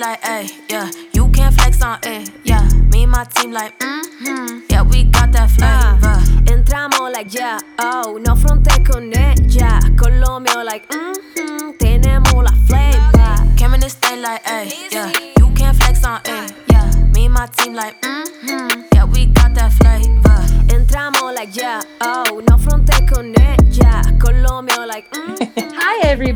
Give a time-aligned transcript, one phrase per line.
[0.00, 0.90] like, hey, yeah.
[1.12, 2.68] You can't flex on it, yeah.
[2.90, 4.60] Me and my team like, mm-hmm.
[4.70, 6.06] Yeah, we got that flavor.
[6.06, 8.18] Uh, entramos like, yeah, oh.
[8.24, 9.80] No fronte con ella.
[9.96, 11.76] Con lo mío like, mm-hmm.
[11.78, 13.56] Tenemos la flavor.
[13.56, 15.12] Came in this thing like, hey, yeah.
[15.38, 16.90] You can't flex on it, yeah.
[17.14, 18.15] Me and my team like, mm-hmm.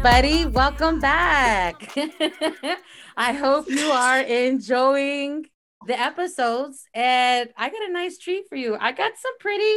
[0.02, 0.46] Everybody.
[0.46, 1.92] Welcome back.
[3.18, 5.44] I hope you are enjoying
[5.86, 6.86] the episodes.
[6.94, 8.78] And I got a nice treat for you.
[8.80, 9.76] I got some pretty,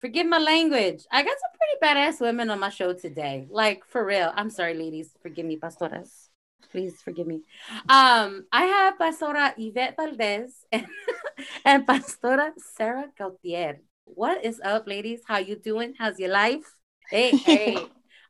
[0.00, 3.46] forgive my language, I got some pretty badass women on my show today.
[3.50, 4.32] Like, for real.
[4.34, 5.10] I'm sorry, ladies.
[5.20, 6.28] Forgive me, pastoras.
[6.70, 7.42] Please forgive me.
[7.90, 10.86] Um, I have Pastora Yvette Valdez and,
[11.66, 13.80] and Pastora Sarah Gautier.
[14.06, 15.20] What is up, ladies?
[15.26, 15.92] How you doing?
[15.98, 16.64] How's your life?
[17.10, 17.76] Hey, hey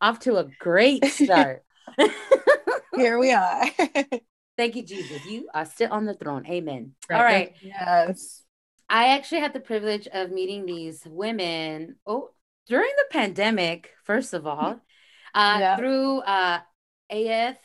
[0.03, 1.63] off to a great start.
[2.95, 3.65] Here we are.
[4.59, 5.25] Thank you, Jesus.
[5.25, 6.45] You are still on the throne.
[6.47, 6.93] Amen.
[7.09, 7.17] Right.
[7.17, 7.55] All right.
[7.63, 8.43] Yes.
[8.91, 12.31] I actually had the privilege of meeting these women oh
[12.69, 14.81] during the pandemic, first of all,
[15.35, 15.77] uh, yeah.
[15.77, 16.61] through uh,
[17.09, 17.57] AF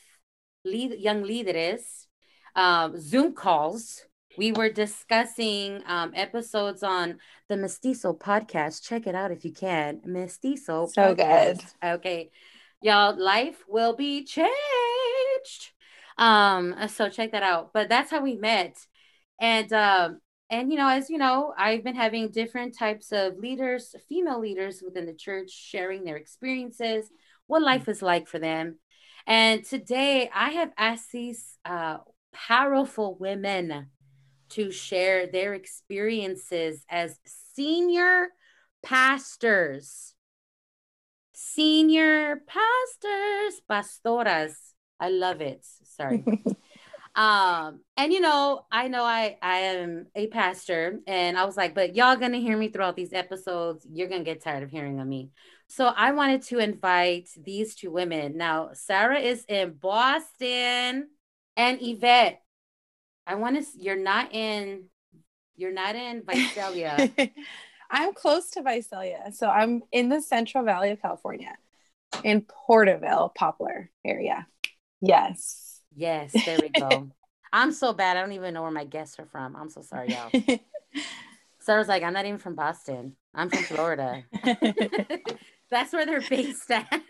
[0.64, 2.08] lead, Young Leaders
[2.56, 4.02] um, Zoom calls
[4.38, 7.17] we were discussing um, episodes on
[7.49, 8.88] the Mestizo podcast.
[8.88, 10.02] Check it out if you can.
[10.05, 10.88] Mestizo.
[10.88, 11.17] So podcast.
[11.81, 11.89] good.
[11.95, 12.30] Okay.
[12.81, 14.52] Y'all, life will be changed.
[16.17, 17.73] Um, so check that out.
[17.73, 18.77] But that's how we met.
[19.39, 23.95] And um, and you know, as you know, I've been having different types of leaders,
[24.08, 27.09] female leaders within the church, sharing their experiences,
[27.47, 28.80] what life is like for them.
[29.25, 31.97] And today I have asked these uh,
[32.33, 33.88] powerful women
[34.50, 37.20] to share their experiences as
[37.53, 38.30] senior
[38.84, 40.14] pastors.
[41.34, 44.54] Senior pastors, pastoras.
[45.00, 45.66] I love it.
[45.84, 46.23] Sorry.
[47.16, 51.76] um, and you know, I know I I am a pastor, and I was like,
[51.76, 53.86] but y'all gonna hear me throughout these episodes.
[53.92, 55.30] You're gonna get tired of hearing of me.
[55.67, 58.38] So I wanted to invite these two women.
[58.38, 61.10] Now, Sarah is in Boston,
[61.55, 62.42] and Yvette,
[63.27, 63.65] I want to.
[63.80, 64.86] You're not in.
[65.55, 67.11] You're not in Visalia.
[67.92, 71.55] I'm close to Visalia, so I'm in the Central Valley of California,
[72.23, 74.48] in Porterville, Poplar area.
[75.02, 75.82] Yes.
[75.95, 76.33] Yes.
[76.45, 77.10] There we go.
[77.52, 78.17] I'm so bad.
[78.17, 79.55] I don't even know where my guests are from.
[79.55, 80.32] I'm so sorry, y'all.
[81.59, 83.15] Sarah's like, I'm not even from Boston.
[83.33, 84.23] I'm from Florida.
[85.70, 87.02] That's where they're based at.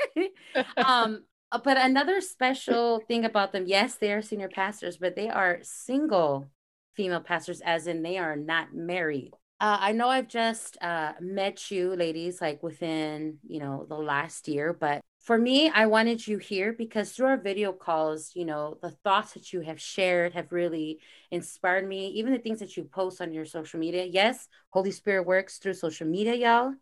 [0.77, 1.23] um,
[1.63, 6.49] but another special thing about them, yes, they are senior pastors, but they are single
[6.95, 9.33] female pastors, as in they are not married.
[9.59, 14.47] Uh, I know I've just uh, met you, ladies, like within you know the last
[14.47, 18.77] year, but for me, I wanted you here because through our video calls, you know,
[18.81, 20.99] the thoughts that you have shared have really
[21.31, 22.07] inspired me.
[22.11, 24.05] Even the things that you post on your social media.
[24.05, 26.73] Yes, Holy Spirit works through social media, y'all.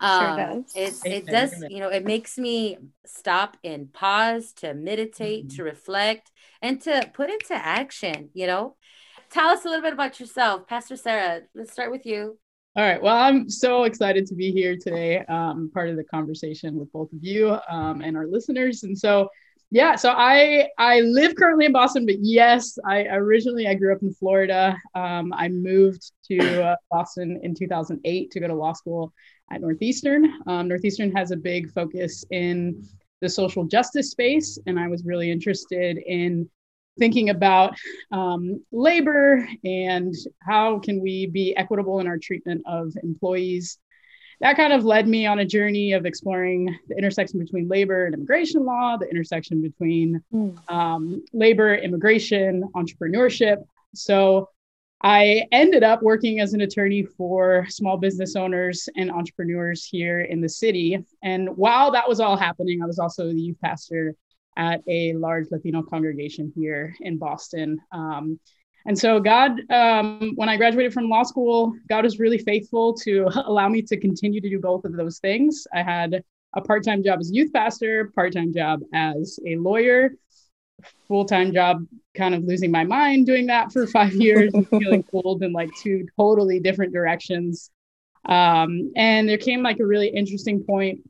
[0.00, 1.04] Um, sure does.
[1.04, 5.56] It, it does, you know, it makes me stop and pause to meditate, mm-hmm.
[5.56, 6.30] to reflect,
[6.62, 8.76] and to put into action, you know.
[9.30, 11.42] Tell us a little bit about yourself, Pastor Sarah.
[11.54, 12.38] Let's start with you.
[12.76, 13.02] All right.
[13.02, 17.12] Well, I'm so excited to be here today, um, part of the conversation with both
[17.12, 18.84] of you um, and our listeners.
[18.84, 19.28] And so,
[19.72, 24.02] yeah, so I I live currently in Boston, but yes, I originally I grew up
[24.02, 24.76] in Florida.
[24.96, 29.12] Um, I moved to uh, Boston in 2008 to go to law school
[29.50, 30.32] at Northeastern.
[30.46, 32.86] Um, Northeastern has a big focus in
[33.20, 36.48] the social justice space, and I was really interested in
[36.98, 37.74] thinking about
[38.12, 43.78] um, labor and how can we be equitable in our treatment of employees
[44.40, 48.14] that kind of led me on a journey of exploring the intersection between labor and
[48.14, 50.72] immigration law, the intersection between mm.
[50.72, 53.58] um, labor, immigration, entrepreneurship.
[53.94, 54.48] So
[55.02, 60.42] I ended up working as an attorney for small business owners and entrepreneurs here in
[60.42, 60.98] the city.
[61.22, 64.14] And while that was all happening, I was also the youth pastor
[64.56, 67.78] at a large Latino congregation here in Boston.
[67.92, 68.38] Um,
[68.86, 73.28] and so, God, um, when I graduated from law school, God was really faithful to
[73.46, 75.66] allow me to continue to do both of those things.
[75.74, 76.22] I had
[76.54, 80.10] a part time job as a youth pastor, part time job as a lawyer,
[81.08, 81.86] full time job,
[82.16, 85.70] kind of losing my mind doing that for five years and feeling pulled in like
[85.82, 87.70] two totally different directions.
[88.26, 91.00] Um, and there came like a really interesting point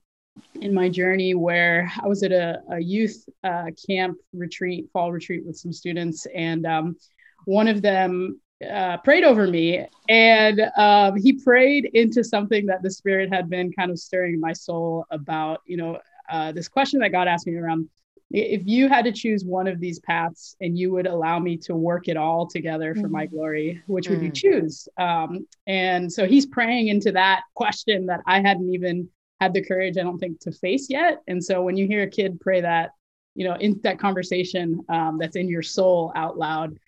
[0.61, 5.45] in my journey where I was at a, a youth uh, camp retreat, fall retreat
[5.45, 6.97] with some students, and um,
[7.45, 12.91] one of them uh, prayed over me, and um, he prayed into something that the
[12.91, 15.61] Spirit had been kind of stirring my soul about.
[15.67, 15.99] You know,
[16.31, 17.89] uh, this question that God asked me around
[18.31, 21.75] if you had to choose one of these paths and you would allow me to
[21.75, 23.13] work it all together for mm-hmm.
[23.13, 24.25] my glory, which would mm.
[24.25, 24.89] you choose?
[24.99, 29.09] Um, and so he's praying into that question that I hadn't even
[29.41, 31.23] had the courage, I don't think, to face yet.
[31.27, 32.91] And so when you hear a kid pray that,
[33.35, 36.79] you know, in that conversation um, that's in your soul out loud,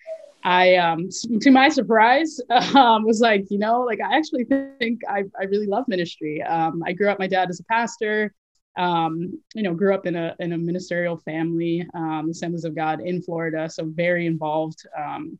[0.45, 1.09] I, um,
[1.41, 2.39] to my surprise,
[2.75, 6.41] um, was like, you know, like I actually think I, I really love ministry.
[6.41, 8.33] Um, I grew up, my dad is a pastor
[8.77, 13.01] um, you know, grew up in a in a ministerial family, um, Assemblies of God
[13.01, 15.37] in Florida, so very involved um,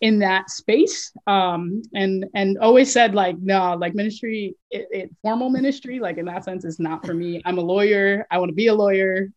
[0.00, 5.50] in that space, um, and and always said like, no, like ministry, it, it, formal
[5.50, 7.42] ministry, like in that sense, is not for me.
[7.44, 8.26] I'm a lawyer.
[8.30, 9.28] I want to be a lawyer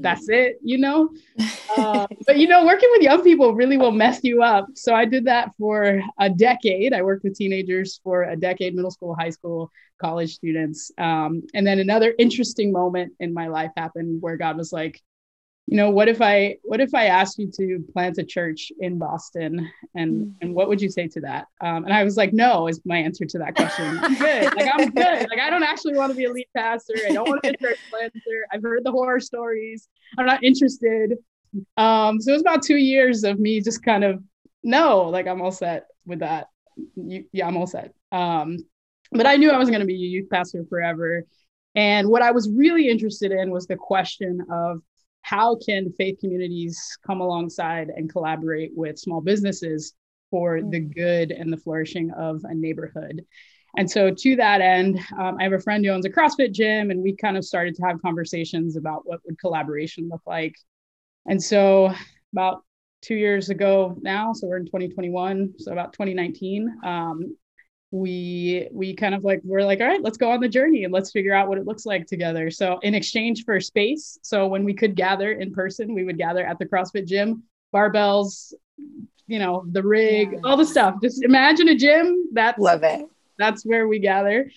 [0.00, 1.10] that's it, you know.
[1.74, 4.66] Uh, but you know, working with young people really will mess you up.
[4.74, 6.92] So I did that for a decade.
[6.92, 10.90] I worked with teenagers for a decade, middle school, high school, college students.
[10.98, 15.00] Um, and then another interesting moment in my life happened where God was like,
[15.66, 18.98] you know what if i what if i asked you to plant a church in
[18.98, 19.70] boston?
[19.94, 20.34] And mm.
[20.40, 21.46] and what would you say to that?
[21.60, 23.98] Um, and i was like no is my answer to that question.
[24.02, 24.44] I'm good.
[24.56, 25.30] Like i'm good.
[25.30, 26.94] Like i don't actually want to be a lead pastor.
[27.08, 28.46] I don't want to be a church planter.
[28.52, 29.88] I've heard the horror stories.
[30.18, 31.16] I'm not interested.
[31.76, 34.22] Um, so it was about two years of me just kind of
[34.64, 36.48] no like i'm all set with that.
[36.96, 37.94] You, yeah i'm all set.
[38.10, 38.58] Um,
[39.12, 41.24] but i knew i was going to be a youth pastor forever.
[41.74, 44.82] And what i was really interested in was the question of
[45.22, 49.94] how can faith communities come alongside and collaborate with small businesses
[50.30, 50.94] for the mm.
[50.94, 53.22] good and the flourishing of a neighborhood?
[53.76, 56.90] And so, to that end, um, I have a friend who owns a CrossFit gym,
[56.90, 60.54] and we kind of started to have conversations about what would collaboration look like.
[61.26, 61.94] And so,
[62.34, 62.64] about
[63.00, 67.36] two years ago now, so we're in 2021, so about 2019, um,
[67.92, 70.92] we we kind of like we're like all right let's go on the journey and
[70.94, 72.50] let's figure out what it looks like together.
[72.50, 76.44] So in exchange for space so when we could gather in person we would gather
[76.44, 77.42] at the crossfit gym
[77.72, 78.54] barbells
[79.26, 80.38] you know the rig yeah.
[80.42, 80.96] all the stuff.
[81.02, 83.04] Just imagine a gym that's love it.
[83.38, 84.50] that's where we gather.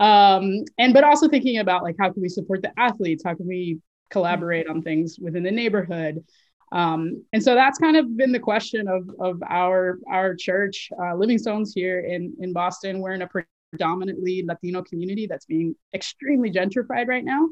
[0.00, 3.22] Um and but also thinking about like how can we support the athletes?
[3.24, 3.78] How can we
[4.10, 6.24] collaborate on things within the neighborhood
[6.72, 11.14] um, and so that's kind of been the question of, of our our church, uh,
[11.14, 13.00] Living Stones here in, in Boston.
[13.00, 13.28] We're in a
[13.72, 17.48] predominantly Latino community that's being extremely gentrified right now.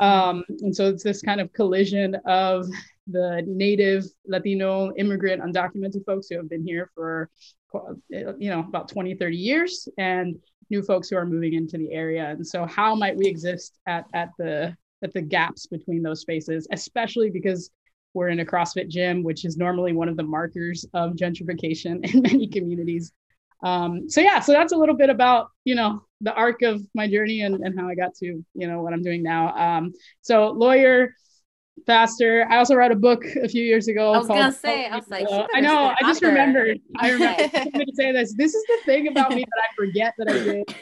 [0.00, 0.02] Mm-hmm.
[0.02, 2.66] Um, and so it's this kind of collision of
[3.06, 7.30] the native Latino immigrant undocumented folks who have been here for,
[8.08, 10.36] you know, about 20, 30 years and
[10.70, 12.30] new folks who are moving into the area.
[12.30, 16.66] And so how might we exist at, at the at the gaps between those spaces,
[16.72, 17.70] especially because
[18.16, 22.22] we're in a CrossFit gym, which is normally one of the markers of gentrification in
[22.22, 23.12] many communities.
[23.62, 27.08] Um, so yeah, so that's a little bit about you know the arc of my
[27.08, 29.54] journey and, and how I got to you know what I'm doing now.
[29.54, 29.92] Um,
[30.22, 31.14] so lawyer,
[31.86, 32.46] pastor.
[32.50, 34.12] I also wrote a book a few years ago.
[34.12, 35.94] I was gonna say, I was like, I know.
[35.98, 36.80] I just remembered.
[36.96, 38.34] I remember to say this.
[38.34, 40.74] This is the thing about me that I forget that I did.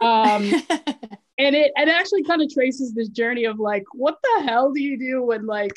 [0.00, 0.42] Um,
[1.38, 4.82] and it it actually kind of traces this journey of like, what the hell do
[4.82, 5.72] you do when like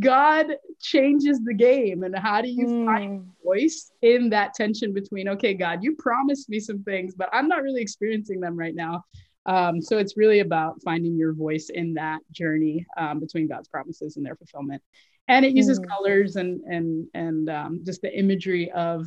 [0.00, 0.46] God
[0.80, 2.02] changes the game.
[2.02, 2.84] And how do you mm.
[2.84, 7.48] find voice in that tension between, okay, God, you promised me some things, but I'm
[7.48, 9.04] not really experiencing them right now.
[9.46, 14.16] Um, so it's really about finding your voice in that journey um, between God's promises
[14.16, 14.82] and their fulfillment.
[15.28, 15.88] And it uses mm.
[15.88, 19.06] colors and and and um, just the imagery of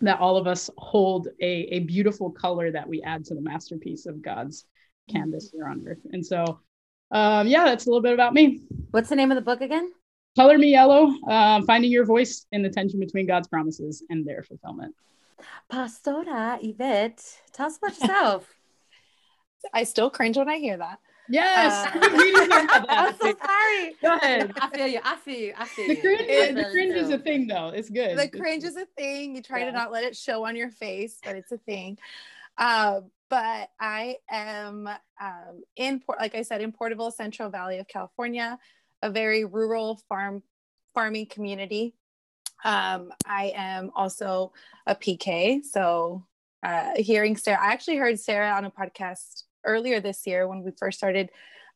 [0.00, 4.06] that all of us hold a, a beautiful color that we add to the masterpiece
[4.06, 4.66] of God's
[5.10, 6.00] canvas here on earth.
[6.12, 6.60] And so
[7.12, 8.62] um, yeah, that's a little bit about me.
[8.90, 9.92] What's the name of the book again?
[10.36, 14.42] Color Me Yellow um, Finding Your Voice in the Tension Between God's Promises and Their
[14.42, 14.94] Fulfillment.
[15.70, 18.48] Pastora Yvette, tell us about yourself.
[19.74, 20.98] I still cringe when I hear that.
[21.28, 21.86] Yes.
[21.94, 23.94] Uh, I'm so sorry.
[24.02, 24.52] Go ahead.
[24.60, 25.00] I feel you.
[25.04, 25.54] I feel you.
[25.56, 26.00] I feel the you.
[26.00, 27.68] Cringe, is, the cringe is a thing, though.
[27.68, 28.18] It's good.
[28.18, 29.36] The cringe is a thing.
[29.36, 29.66] You try yeah.
[29.66, 31.98] to not let it show on your face, but it's a thing.
[32.58, 33.00] Uh,
[33.32, 34.86] but I am
[35.18, 38.58] um, in Port, like I said, in Porterville, Central Valley of California,
[39.00, 40.42] a very rural farm
[40.92, 41.94] farming community.
[42.62, 44.52] Um, I am also
[44.86, 46.26] a PK, so
[46.62, 50.70] uh, hearing Sarah, I actually heard Sarah on a podcast earlier this year when we
[50.78, 51.30] first started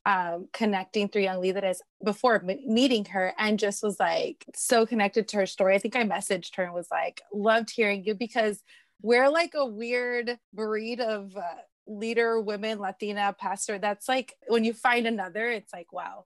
[0.05, 5.39] um, connecting through Young Leaders before meeting her and just was like so connected to
[5.39, 5.75] her story.
[5.75, 8.63] I think I messaged her and was like, loved hearing you because
[9.03, 11.43] we're like a weird breed of uh,
[11.87, 16.25] leader women latina pastor that's like when you find another it's like wow.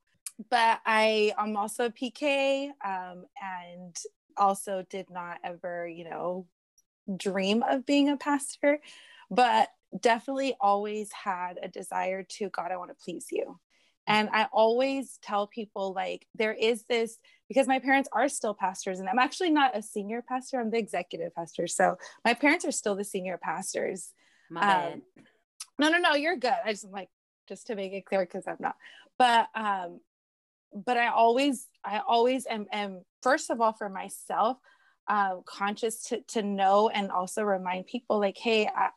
[0.50, 3.96] But i am also a pk um, and
[4.36, 6.46] also did not ever you know
[7.16, 8.80] dream of being a pastor
[9.30, 9.68] but
[10.00, 13.58] definitely always had a desire to god i want to please you
[14.06, 18.98] And I always tell people like there is this because my parents are still pastors
[18.98, 21.66] and I'm actually not a senior pastor, I'm the executive pastor.
[21.66, 24.12] So my parents are still the senior pastors.
[24.50, 25.02] My Um,
[25.78, 26.54] no, no, no, you're good.
[26.64, 27.08] I just like
[27.48, 28.76] just to make it clear because I'm not.
[29.18, 30.00] But um
[30.72, 34.58] but I always I always am am first of all for myself
[35.08, 38.90] uh, conscious to to know and also remind people like hey I,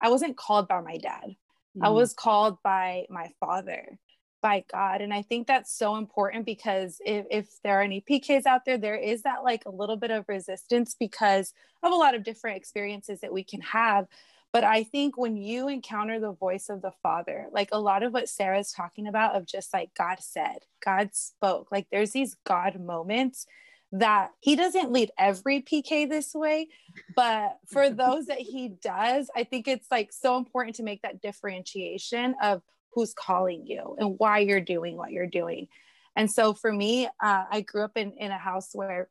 [0.00, 1.24] I wasn't called by my dad.
[1.24, 1.84] Mm-hmm.
[1.84, 3.98] I was called by my father
[4.42, 5.00] by God.
[5.00, 8.78] And I think that's so important because if, if there are any PKs out there,
[8.78, 11.52] there is that like a little bit of resistance because
[11.82, 14.06] of a lot of different experiences that we can have.
[14.52, 18.12] But I think when you encounter the voice of the Father, like a lot of
[18.12, 22.80] what Sarah's talking about, of just like God said, God spoke, like there's these God
[22.80, 23.46] moments
[23.92, 26.68] that he doesn't lead every PK this way,
[27.14, 31.20] but for those that he does, I think it's like so important to make that
[31.20, 35.68] differentiation of who's calling you and why you're doing what you're doing.
[36.16, 39.08] And so for me, uh, I grew up in, in a house where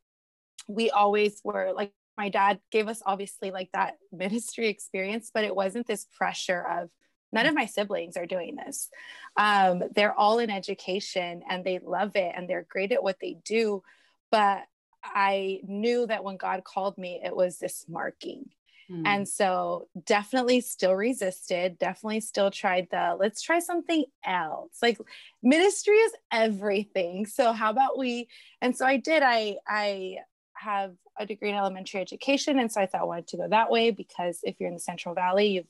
[0.67, 5.55] we always were like, my dad gave us obviously like that ministry experience, but it
[5.55, 6.89] wasn't this pressure of
[7.31, 8.89] none of my siblings are doing this.
[9.35, 13.37] Um, they're all in education and they love it and they're great at what they
[13.45, 13.83] do.
[14.31, 14.63] But
[15.03, 18.49] I knew that when God called me, it was this marking.
[18.91, 19.03] Mm.
[19.05, 24.77] And so definitely still resisted, definitely still tried the let's try something else.
[24.81, 24.97] Like
[25.43, 27.25] ministry is everything.
[27.25, 28.29] So how about we
[28.61, 30.17] and so I did I I
[30.53, 33.71] have a degree in elementary education and so I thought I wanted to go that
[33.71, 35.63] way because if you're in the Central Valley, you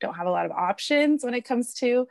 [0.00, 2.06] don't have a lot of options when it comes to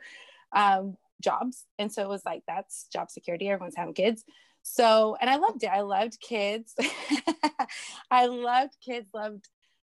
[0.52, 1.64] um, jobs.
[1.78, 4.24] And so it was like that's job security, everyone's having kids.
[4.62, 5.68] So, and I loved it.
[5.68, 6.74] I loved kids.
[8.10, 9.48] I loved kids, loved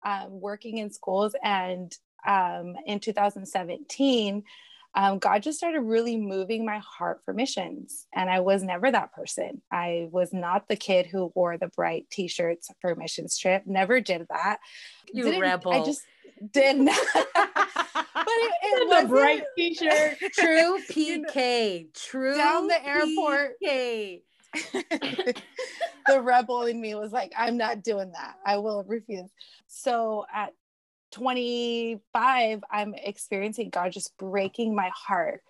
[0.05, 1.35] um, working in schools.
[1.43, 4.43] And um, in 2017,
[4.97, 8.07] um, God just started really moving my heart for missions.
[8.15, 9.61] And I was never that person.
[9.71, 14.00] I was not the kid who wore the bright t shirts for missions trip, never
[14.00, 14.59] did that.
[15.12, 15.73] You Didn't, rebel.
[15.73, 16.00] I just
[16.50, 16.99] did not.
[17.15, 20.17] but it, it was a bright t shirt.
[20.33, 21.93] True PK.
[21.95, 22.37] True.
[22.37, 23.53] Down the airport.
[23.62, 24.23] PK.
[26.07, 28.37] the rebel in me was like, I'm not doing that.
[28.45, 29.31] I will refuse.
[29.67, 30.53] So at
[31.13, 35.43] 25, I'm experiencing God just breaking my heart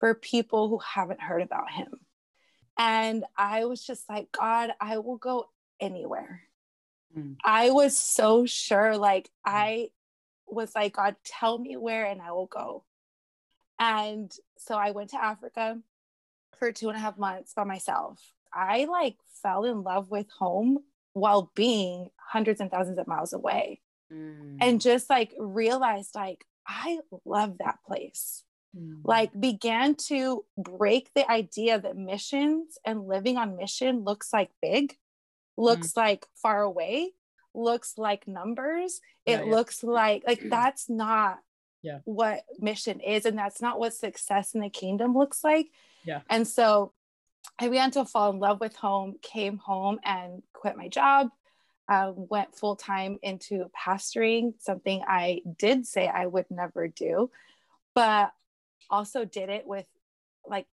[0.00, 2.00] for people who haven't heard about him.
[2.78, 6.42] And I was just like, God, I will go anywhere.
[7.16, 7.36] Mm.
[7.44, 9.90] I was so sure, like, I
[10.46, 12.84] was like, God, tell me where and I will go.
[13.78, 15.78] And so I went to Africa
[16.58, 18.20] for two and a half months by myself.
[18.54, 20.78] I like fell in love with home
[21.12, 23.80] while being hundreds and thousands of miles away
[24.12, 24.56] mm.
[24.60, 28.44] and just like realized like I love that place.
[28.76, 29.00] Mm.
[29.04, 34.96] Like began to break the idea that missions and living on mission looks like big,
[35.56, 35.96] looks mm.
[35.98, 37.12] like far away,
[37.54, 39.00] looks like numbers.
[39.26, 39.50] It yeah, yeah.
[39.50, 41.40] looks like like that's not
[41.82, 41.98] yeah.
[42.04, 45.66] what mission is and that's not what success in the kingdom looks like.
[46.04, 46.20] Yeah.
[46.30, 46.92] And so
[47.58, 51.28] I began to fall in love with home, came home and quit my job,
[51.88, 57.30] uh, went full time into pastoring, something I did say I would never do,
[57.94, 58.32] but
[58.90, 59.86] also did it with
[60.46, 60.66] like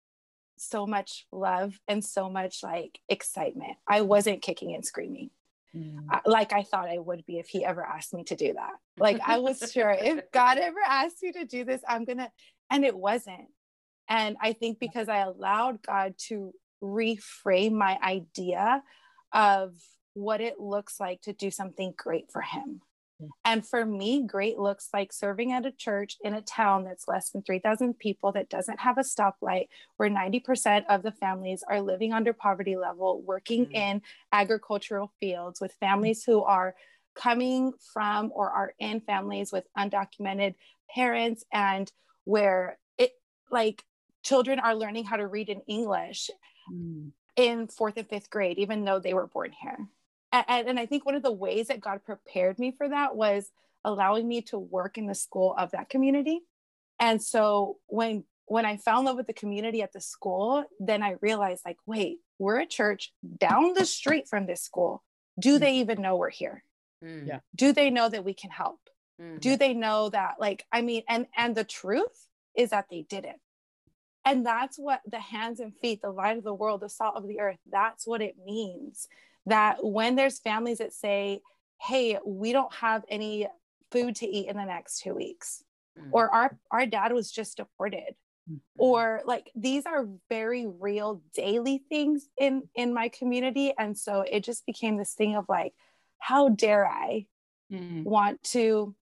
[0.58, 3.76] so much love and so much like excitement.
[3.86, 5.30] I wasn't kicking and screaming.
[5.76, 6.20] Mm.
[6.24, 8.72] like I thought I would be if he ever asked me to do that.
[8.96, 12.30] Like I was sure if God ever asked me to do this, I'm gonna,
[12.70, 13.48] and it wasn't.
[14.08, 18.82] And I think because I allowed God to reframe my idea
[19.32, 19.74] of
[20.14, 22.80] what it looks like to do something great for him.
[23.44, 27.30] And for me, great looks like serving at a church in a town that's less
[27.30, 32.12] than 3,000 people that doesn't have a stoplight, where 90% of the families are living
[32.12, 33.74] under poverty level, working mm-hmm.
[33.74, 36.74] in agricultural fields with families who are
[37.14, 40.54] coming from or are in families with undocumented
[40.94, 41.90] parents, and
[42.24, 43.12] where it
[43.50, 43.82] like
[44.26, 46.30] children are learning how to read in English
[46.72, 47.10] mm.
[47.36, 49.78] in fourth and fifth grade, even though they were born here.
[50.32, 53.50] And, and I think one of the ways that God prepared me for that was
[53.84, 56.40] allowing me to work in the school of that community.
[56.98, 61.02] And so when when I fell in love with the community at the school, then
[61.02, 65.02] I realized like, wait, we're a church down the street from this school.
[65.38, 65.60] Do mm.
[65.60, 66.64] they even know we're here?
[67.04, 67.28] Mm.
[67.28, 67.40] Yeah.
[67.54, 68.80] Do they know that we can help?
[69.20, 69.38] Mm-hmm.
[69.38, 73.40] Do they know that like I mean and and the truth is that they didn't.
[74.26, 77.26] And that's what the hands and feet, the light of the world, the salt of
[77.26, 79.08] the earth, that's what it means.
[79.46, 81.40] That when there's families that say,
[81.80, 83.46] hey, we don't have any
[83.92, 85.62] food to eat in the next two weeks,
[85.98, 86.08] mm.
[86.10, 88.14] or our, our dad was just deported.
[88.48, 88.58] Mm-hmm.
[88.78, 94.44] or like these are very real daily things in in my community and so it
[94.44, 95.74] just became this thing of like
[96.20, 97.26] how dare i
[97.72, 98.04] Mm.
[98.04, 98.94] want to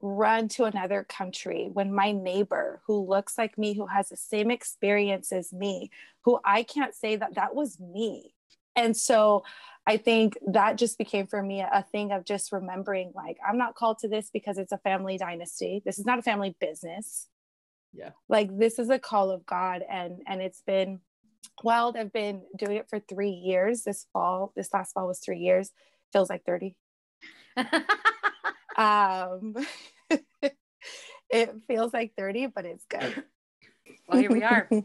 [0.00, 4.50] run to another country when my neighbor who looks like me who has the same
[4.50, 5.90] experience as me
[6.22, 8.34] who i can't say that that was me.
[8.76, 9.44] And so
[9.86, 13.74] i think that just became for me a thing of just remembering like i'm not
[13.74, 15.82] called to this because it's a family dynasty.
[15.84, 17.28] This is not a family business.
[17.94, 18.10] Yeah.
[18.28, 21.00] like this is a call of god and and it's been
[21.64, 21.96] wild.
[21.96, 23.82] I've been doing it for three years.
[23.82, 25.72] This fall this last fall was three years.
[26.12, 26.74] Feels like 30
[28.78, 29.54] um
[31.30, 33.24] it feels like 30 but it's good
[34.08, 34.68] well, here we are.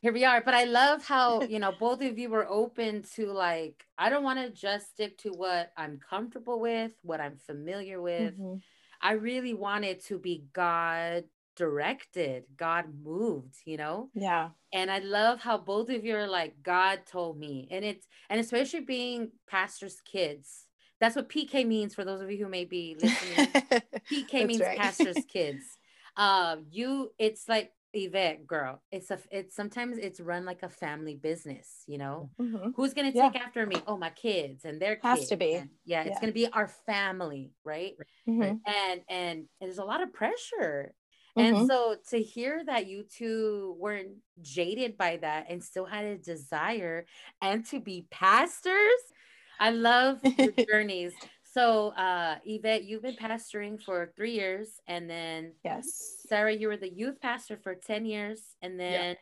[0.00, 0.40] Here we are.
[0.40, 4.22] But I love how, you know, both of you were open to like, I don't
[4.22, 8.34] want to just stick to what I'm comfortable with, what I'm familiar with.
[8.38, 8.60] Mhm.
[9.02, 11.24] I really wanted to be God
[11.56, 14.10] directed, God moved, you know?
[14.14, 17.66] yeah And I love how both of you are like, God told me.
[17.70, 20.67] And it's, and especially being pastors' kids.
[21.00, 23.56] That's what PK means for those of you who may be listening.
[24.10, 24.76] PK means right.
[24.76, 25.78] pastor's kids.
[26.16, 28.82] Um, you, it's like Yvette, girl.
[28.90, 31.84] It's a, it's sometimes it's run like a family business.
[31.86, 32.74] You know, Mhm.
[32.74, 33.30] who's gonna Yeah.
[33.30, 33.76] take after me?
[33.86, 35.30] Oh, my kids and their Has kids.
[35.30, 35.54] to be.
[35.54, 36.20] And yeah, it's Yeah.
[36.20, 37.94] gonna be our family, right?
[38.26, 38.60] Mhm.
[38.66, 40.94] And and there's a lot of pressure.
[41.36, 41.44] Mhm.
[41.44, 46.18] And so to hear that you two weren't jaded by that and still had a
[46.18, 47.06] desire
[47.40, 49.00] and to be pastors,
[49.60, 51.12] I love your journeys.
[51.52, 56.76] So uh Yvette, you've been pastoring for three years and then yes Sarah, you were
[56.76, 59.16] the youth pastor for 10 years and then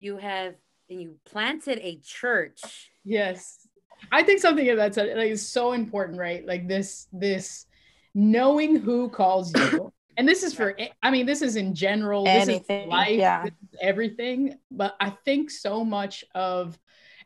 [0.00, 0.54] you have
[0.88, 2.90] and you planted a church.
[3.04, 3.66] Yes.
[4.12, 6.46] I think something of that like, is so important, right?
[6.46, 7.66] Like this, this
[8.14, 9.92] knowing who calls you.
[10.18, 13.42] And this is for, I mean, this is in general, this Anything, is life, yeah.
[13.42, 14.58] this is everything.
[14.70, 16.78] But I think so much of,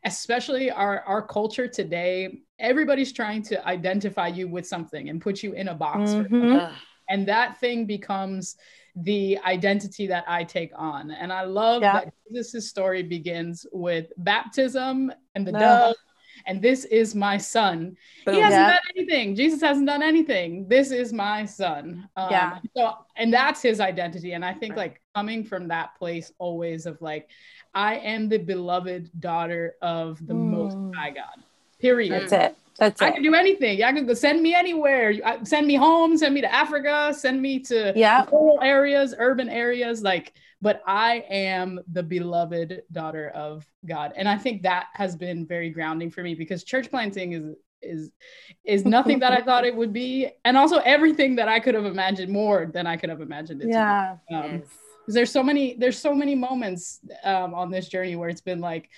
[0.04, 5.52] especially our, our culture today, everybody's trying to identify you with something and put you
[5.52, 6.14] in a box.
[6.14, 6.74] for Mhm.
[7.08, 8.56] And that thing becomes
[8.96, 11.10] the identity that I take on.
[11.10, 11.92] And I love Yeah.
[11.92, 15.58] that Jesus' story begins with baptism and the No.
[15.58, 15.94] dove,
[16.46, 17.96] and this is my son.
[18.24, 18.70] He hasn't Yeah.
[18.70, 19.34] done anything.
[19.34, 20.66] Jesus hasn't done anything.
[20.68, 22.08] This is my son.
[22.16, 22.58] Um, Yeah.
[22.76, 24.32] So, and that's his identity.
[24.32, 24.90] And I think Right.
[24.90, 27.28] like coming from that place always of like,
[27.74, 30.94] I am the beloved daughter of the Most Mm.
[30.94, 31.44] High God.
[31.80, 32.12] Period.
[32.12, 33.04] that's it that's it.
[33.04, 33.82] I it can do anything.
[33.82, 35.12] I can go send me anywhere.
[35.44, 40.02] Send me home, send me to Africa, send me to yeah rural areas, urban areas.
[40.02, 44.14] Like, but I am the beloved daughter of God.
[44.16, 48.10] And I think that has been very grounding for me because church planting is is
[48.64, 50.30] is nothing that I thought it would be.
[50.46, 53.68] And also everything that I could have imagined more than I could have imagined it
[53.68, 54.34] yeah to be.
[54.34, 54.60] Um, yes.
[55.04, 58.60] 'cause there's so many there's so many moments um, on this journey where it's been
[58.60, 58.88] like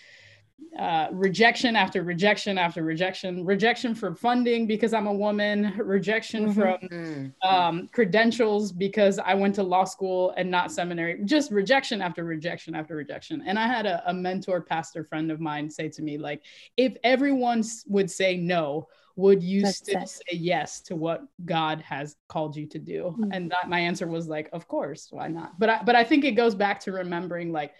[0.79, 6.55] uh, rejection after rejection after rejection rejection for funding because i'm a woman rejection Mhm.
[6.55, 7.33] from Mm.
[7.47, 12.75] um, credentials because i went to law school and not seminary just rejection after rejection
[12.75, 16.17] after rejection and i had a, a mentor pastor friend of mine say to me
[16.19, 16.43] like
[16.77, 20.09] if everyone would say no would you That's still it.
[20.09, 23.29] say yes to what god has called you to do Mhm.
[23.35, 26.25] and that my answer was like of course why not but I, but i think
[26.25, 27.73] it goes back to remembering like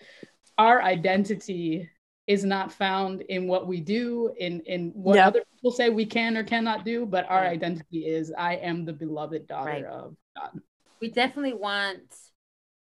[0.59, 1.89] our identity
[2.27, 5.27] is not found in what we do in in what Yeah.
[5.29, 7.53] other people say we can or cannot do but our Right.
[7.53, 9.85] identity is i am the beloved daughter Right.
[9.85, 10.61] of god
[11.01, 12.03] we definitely want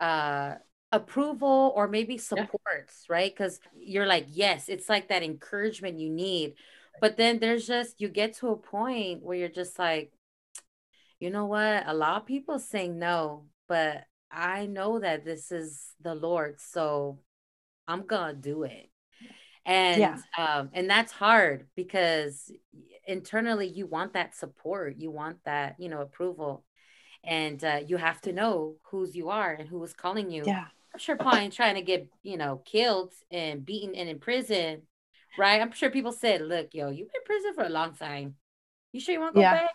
[0.00, 0.54] uh
[0.92, 6.54] approval or maybe support right because you're like yes it's like that encouragement you need
[7.00, 10.12] but then there's just you get to a point where you're just like
[11.18, 15.92] you know what a lot of people say no but i know that this is
[16.00, 17.18] the lord so
[17.88, 18.88] i'm gonna do it
[19.66, 20.16] and Yeah.
[20.38, 22.50] um and that's hard because
[23.06, 26.64] internally you want that support you want that you know approval.
[27.28, 30.44] And uh, you have to know whose you are and who is calling you.
[30.46, 30.66] Yeah.
[30.94, 34.82] I'm sure paul ain't trying to get you know killed and beaten and in prison
[35.36, 35.60] right?
[35.60, 38.36] I'm sure people said look yo you've been in prison for a long time.
[38.92, 39.54] You sure you want to go Yeah.
[39.54, 39.74] back?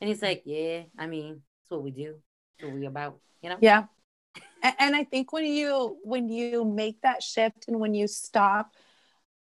[0.00, 2.16] And he's like yeah i mean that's what we do.
[2.60, 3.58] That's what we about you know?
[3.60, 3.84] Yeah.
[4.78, 8.74] And i think when you when you make that shift and when you stop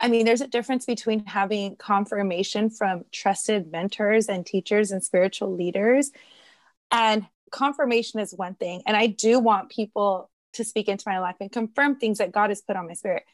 [0.00, 5.54] i mean there's a difference between having confirmation from trusted mentors and teachers and spiritual
[5.54, 6.10] leaders.
[6.90, 11.36] And confirmation is one thing and i do want people to speak into my life
[11.40, 13.24] and confirm things that god has put on my spirit.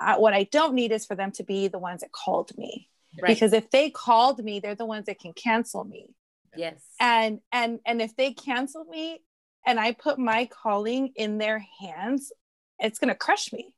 [0.00, 2.88] Uh, what i don't need is for them to be the ones that called me.
[3.20, 3.28] Right.
[3.28, 6.14] Because if they called me they're the ones that can cancel me.
[6.56, 6.82] Yes.
[7.00, 9.20] And and and if they cancel me
[9.66, 12.32] and I put my calling in their hands,
[12.78, 13.74] it's going to crush me.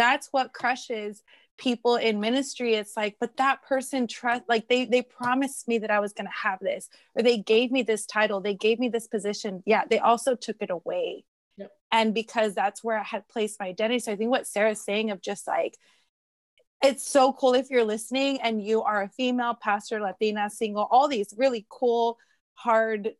[0.00, 1.22] That's what crushes
[1.58, 2.72] people in ministry.
[2.74, 6.26] It's like, but that person trust like they they promised me that I was going
[6.26, 9.62] to have this or they gave me this title, they gave me this position.
[9.66, 11.26] Yeah, they also took it away.
[11.58, 11.70] Yep.
[11.92, 13.98] And because that's where I had placed my identity.
[13.98, 15.76] So I think what Sarah's saying of just like
[16.82, 21.08] it's so cool if you're listening and you are a female pastor, Latina, single, all
[21.08, 22.16] these really cool,
[22.54, 23.10] hard,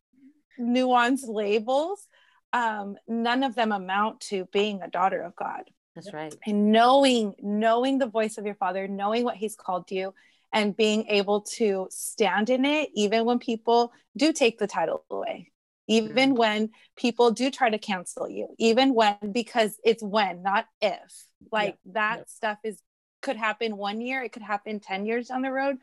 [0.58, 2.08] nuanced labels.
[2.54, 5.64] Um, none of them amount to being a daughter of God.
[5.94, 6.34] That's right.
[6.46, 10.14] And knowing, knowing the voice of your father, knowing what he's called you,
[10.52, 15.52] and being able to stand in it, even when people do take the title away,
[15.86, 16.38] even mm-hmm.
[16.38, 21.24] when people do try to cancel you, even when, because it's when, not if.
[21.52, 21.92] Like yeah.
[21.94, 22.24] that yeah.
[22.26, 22.80] stuff is
[23.22, 25.76] could happen one year, it could happen 10 years down the road.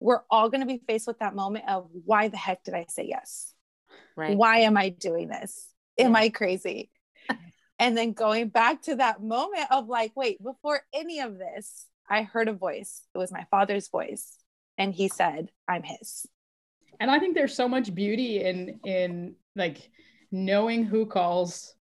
[0.00, 2.86] We're all going to be faced with that moment of why the heck did I
[2.88, 3.54] say yes?
[4.16, 4.36] Right.
[4.36, 5.68] Why am I doing this?
[5.98, 6.90] Am I crazy?
[7.80, 12.22] And then going back to that moment of like, wait, before any of this, I
[12.22, 13.00] heard a voice.
[13.14, 14.36] It was my father's voice.
[14.76, 16.26] And he said, I'm his.
[17.00, 19.78] And I think there's so much beauty in in like
[20.30, 21.74] knowing who calls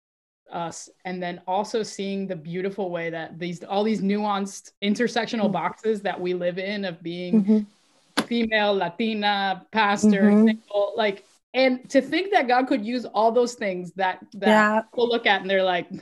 [0.52, 5.52] us and then also seeing the beautiful way that these all these nuanced intersectional mm-hmm.
[5.52, 8.22] boxes that we live in of being mm-hmm.
[8.22, 10.46] female latina pastor mm-hmm.
[10.46, 14.80] single like and to think that god could use all those things that that yeah.
[14.82, 15.88] people look at and they're like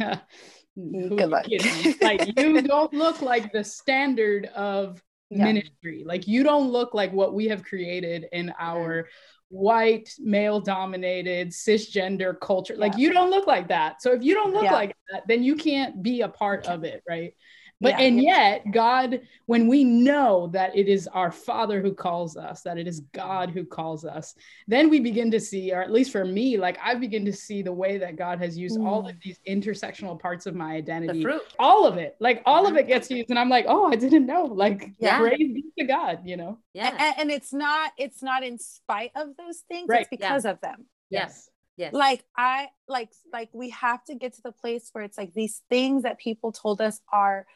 [0.77, 1.47] Good luck.
[2.03, 5.45] like you don't look like the standard of yeah.
[5.45, 8.63] ministry like you don't look like what we have created in mm-hmm.
[8.65, 9.09] our
[9.49, 12.99] white male dominated cisgender culture like yeah.
[12.99, 16.03] you don't look like that so if you don't look like that then you can't
[16.03, 17.33] be a part of it right
[17.81, 18.07] but yeah.
[18.07, 22.79] and yet god when we know that it is our father who calls us that
[22.79, 24.35] it is god who calls us
[24.67, 27.63] then we begin to see or at least for me like i begin to see
[27.63, 28.87] the way that god has used mm.
[28.87, 31.27] all of these intersectional parts of my identity
[31.59, 34.27] all of it like all of it gets used and i'm like oh i didn't
[34.27, 35.19] know like yeah.
[35.19, 39.11] praise be to god you know yeah and, and, it's not it's not in spite
[39.15, 40.03] of those things right.
[40.03, 40.51] it's because yeah.
[40.51, 41.93] of them yes Yes.
[41.93, 45.63] Like I like like we have to get to the place where it's like these
[45.69, 47.47] things that people told us are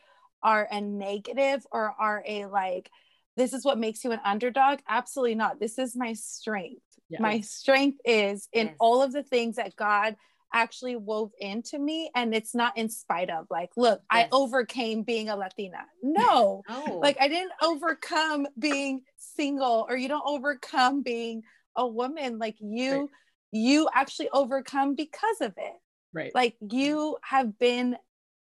[0.42, 2.90] are a negative or are a like
[3.36, 5.60] this is what makes you an underdog absolutely not.
[5.60, 6.82] This is my strength.
[7.08, 7.20] Yes.
[7.20, 8.76] my strength is in yes.
[8.78, 10.14] all of the things that god
[10.54, 14.26] actually wove into me and it's not in spite of like look yes.
[14.26, 15.84] i overcame being a latina.
[16.02, 16.62] No.
[17.00, 21.42] Like i didn't overcome being single or you don't overcome being
[21.76, 22.38] a woman.
[22.38, 23.08] Like you right.
[23.52, 25.74] you actually overcome because of it.
[26.12, 26.32] Right.
[26.34, 27.96] Like you have been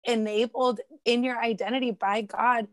[0.04, 2.68] enabled in your identity by God.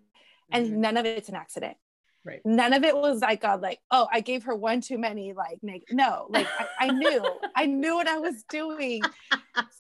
[0.52, 0.82] And mm-hmm.
[0.82, 1.78] none of it's an accident.
[2.24, 2.42] Right.
[2.44, 5.60] None of it was like God, like, oh, I gave her one too many, like,
[5.92, 7.24] no, like, I, I knew,
[7.56, 9.02] I knew what I was doing.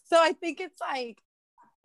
[0.08, 1.18] So I think it's like,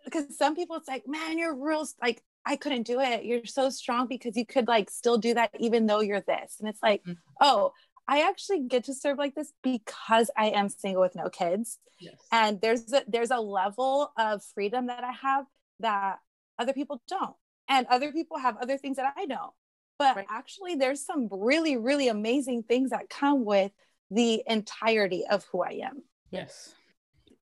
[0.05, 3.25] because some people, it's like, man, you're real, like, I couldn't do it.
[3.25, 6.57] You're so strong because you could like still do that even though you're this.
[6.61, 7.13] And it's like, mm-hmm.
[7.41, 7.73] oh,
[8.11, 11.79] I actually get to serve like this because I am single with no kids.
[12.01, 12.17] Yes.
[12.33, 15.45] And there's a, there's a level of freedom that I have
[15.79, 16.19] that
[16.59, 17.37] other people don't.
[17.69, 19.53] And other people have other things that I don't.
[19.97, 20.27] But right.
[20.29, 23.71] actually there's some really really amazing things that come with
[24.11, 26.03] the entirety of who I am.
[26.33, 26.75] Yes.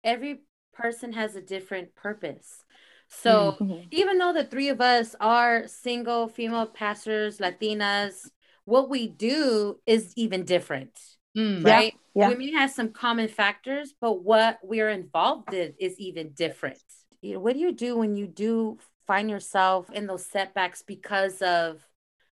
[0.03, 0.40] Every
[0.73, 2.62] person has a different purpose.
[3.09, 3.88] So mm-hmm.
[3.90, 8.31] even though the three of us are single female pastors, Latinas,
[8.67, 10.99] what we do is even different.
[11.37, 11.95] Mm, right?
[12.15, 12.37] Yeah, yeah.
[12.37, 16.83] We may have some common factors, but what we're involved in is even different.
[17.23, 21.41] You know, what do you do when you do find yourself in those setbacks because
[21.43, 21.87] of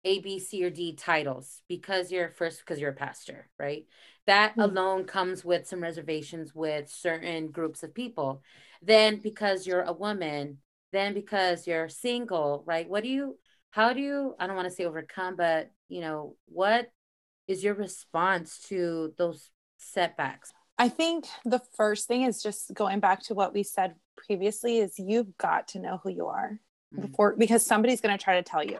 [0.03, 1.61] A, B, C, or D titles?
[1.67, 3.85] Because you're first, because you're a pastor, right?
[4.25, 4.61] That mm-hmm.
[4.61, 8.41] alone comes with some reservations with certain groups of people.
[8.81, 10.57] Then because you're a woman,
[10.91, 12.89] then because you're single, right?
[12.89, 13.37] What do you
[13.71, 16.89] how do you i don't want to say overcome but you know what
[17.47, 20.51] is your response to those setbacks?
[20.77, 24.99] I think the first thing is just going back to what we said previously is
[24.99, 26.59] you've got to know who you are
[26.93, 27.07] mm-hmm.
[27.07, 28.79] before because somebody's going to try to tell you.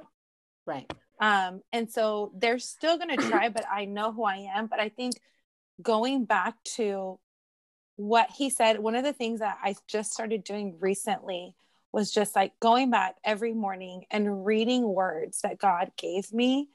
[0.65, 0.91] Right.
[1.19, 4.67] Um and so they're still going to try but i know who i am.
[4.67, 5.15] But i think
[5.81, 7.19] going back to
[7.95, 11.55] what he said one of the things that i just started doing recently
[11.91, 16.69] was just like going back every morning and reading words that God gave me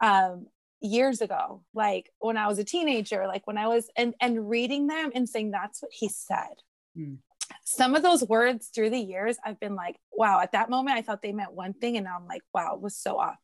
[0.00, 0.46] um,
[0.80, 4.86] years ago, like when I was a teenager, like when I was, and, and reading
[4.86, 6.54] them and saying, that's what he said.
[6.96, 7.18] Mm.
[7.64, 11.02] Some of those words through the years, I've been like, wow, at that moment, I
[11.02, 11.96] thought they meant one thing.
[11.96, 13.36] And now I'm like, wow, it was so off.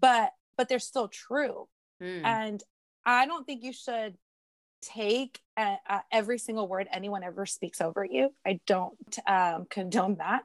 [0.00, 1.68] But, but they're still true.
[2.02, 2.24] Mm.
[2.24, 2.62] And
[3.04, 4.16] I don't think you should
[4.82, 8.32] take uh, uh, every single word anyone ever speaks over you.
[8.46, 10.42] I don't um, condone that.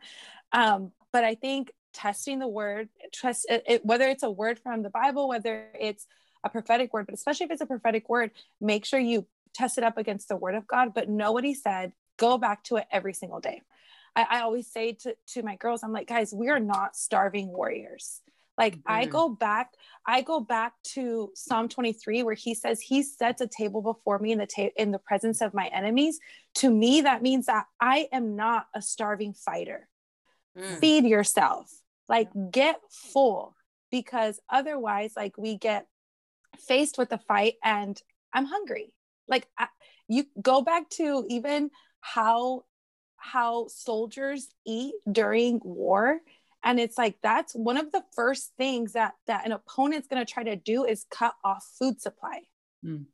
[0.51, 4.83] Um, but I think testing the word, trust it, it, whether it's a word from
[4.83, 6.05] the Bible, whether it's
[6.43, 9.83] a prophetic word, but especially if it's a prophetic word, make sure you test it
[9.83, 10.93] up against the word of God.
[10.93, 13.61] But know what he said, go back to it every single day.
[14.15, 17.47] I, I always say to, to my girls, I'm like, guys, we are not starving
[17.47, 18.21] warriors.
[18.57, 18.91] Like mm-hmm.
[18.91, 19.73] I go back,
[20.05, 24.31] I go back to Psalm 23 where he says he sets a table before me
[24.31, 26.19] in the ta- in the presence of my enemies.
[26.55, 29.87] To me, that means that I am not a starving fighter.
[30.57, 30.79] Mm.
[30.79, 31.71] Feed yourself,
[32.09, 33.55] like get full,
[33.91, 35.85] because otherwise, like we get
[36.57, 38.01] faced with the fight and
[38.33, 38.91] I'm hungry.
[39.27, 39.67] Like I,
[40.07, 41.69] you go back to even
[42.01, 42.63] how
[43.17, 46.19] how soldiers eat during war
[46.67, 50.31] and it's like that's one of the first things that that an opponent's going to
[50.31, 52.41] try to do is cut off food supply.
[52.85, 53.05] Mm.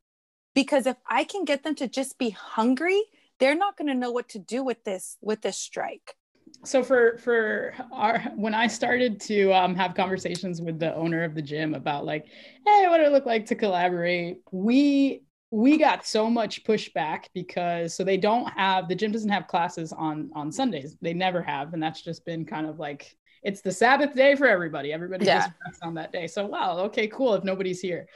[0.53, 3.01] because if i can get them to just be hungry
[3.39, 6.15] they're not going to know what to do with this with this strike.
[6.63, 11.35] So for for our when i started to um, have conversations with the owner of
[11.35, 12.25] the gym about like
[12.65, 14.37] hey what it look like to collaborate?
[14.51, 19.47] We we got so much pushback because so they don't have the gym doesn't have
[19.47, 20.95] classes on on sundays.
[21.01, 24.47] They never have and that's just been kind of like it's the sabbath day for
[24.47, 24.93] everybody.
[24.93, 25.47] Everybody yeah.
[25.67, 26.27] just on that day.
[26.27, 28.07] So wow okay cool if nobody's here.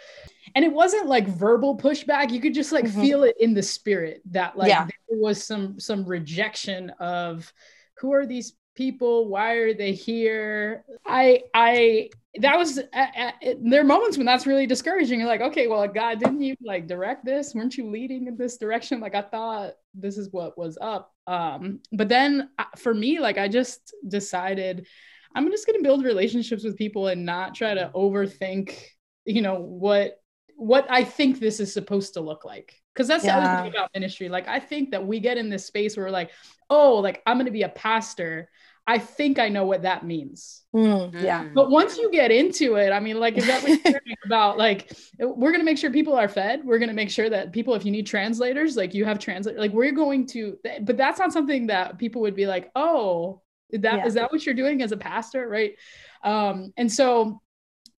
[0.55, 2.31] And it wasn't like verbal pushback.
[2.31, 3.01] You could just like mm-hmm.
[3.01, 4.85] feel it in the spirit that like yeah.
[5.09, 7.51] there was some some rejection of
[7.99, 9.27] who are these people?
[9.27, 10.85] Why are they here?
[11.05, 12.09] I i
[12.39, 13.31] that was uh, uh,
[13.63, 15.19] there are moments when that's really discouraging.
[15.19, 17.53] You're like okay well god didn't you like direct this?
[17.53, 19.01] Weren't you leading in this direction?
[19.01, 21.11] Like i thought this is what was up.
[21.25, 24.87] Um but then uh, for me like i just decided
[25.37, 28.75] i'm just going to build relationships with people and not try to overthink
[29.25, 30.19] you know what
[30.55, 33.39] what i think this is supposed to look like because that's yeah.
[33.39, 36.07] the other thing about ministry like i think that we get in this space where
[36.07, 36.31] we're like
[36.69, 38.49] oh like i'm going to be a pastor
[38.89, 40.63] I think I know what that means.
[40.73, 41.49] Mm, yeah.
[41.53, 44.57] But once you get into it, I mean, like, is that what you're about?
[44.57, 46.61] Like, we're going to make sure people are fed.
[46.63, 49.57] We're going to make sure that people, if you need translators, like you have translate,
[49.57, 53.81] like we're going to, but that's not something that people would be like, oh, that
[53.81, 54.05] yeah.
[54.05, 55.47] is that what you're doing as a pastor?
[55.47, 55.75] Right.
[56.23, 57.41] Um, and so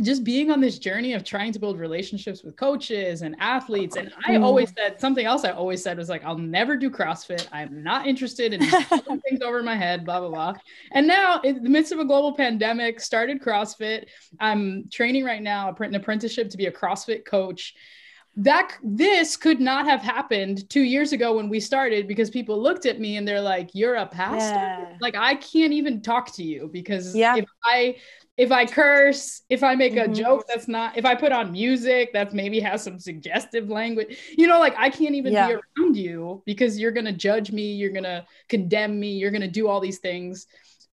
[0.01, 3.97] just being on this journey of trying to build relationships with coaches and athletes.
[3.97, 4.43] And I mm.
[4.43, 7.47] always said something else I always said was like, I'll never do CrossFit.
[7.51, 10.53] I'm not interested in things over my head, blah, blah, blah.
[10.93, 14.05] And now, in the midst of a global pandemic, started CrossFit.
[14.39, 17.73] I'm training right now, an apprenticeship to be a CrossFit coach.
[18.39, 22.85] That this could not have happened two years ago when we started because people looked
[22.85, 24.55] at me and they're like, You're a pastor.
[24.55, 24.97] Yeah.
[25.01, 27.35] Like, I can't even talk to you because yeah.
[27.35, 27.97] if I
[28.37, 30.13] if I curse, if I make mm-hmm.
[30.13, 34.17] a joke that's not, if I put on music that's maybe has some suggestive language,
[34.37, 35.47] you know, like I can't even yeah.
[35.47, 39.67] be around you because you're gonna judge me, you're gonna condemn me, you're gonna do
[39.67, 40.47] all these things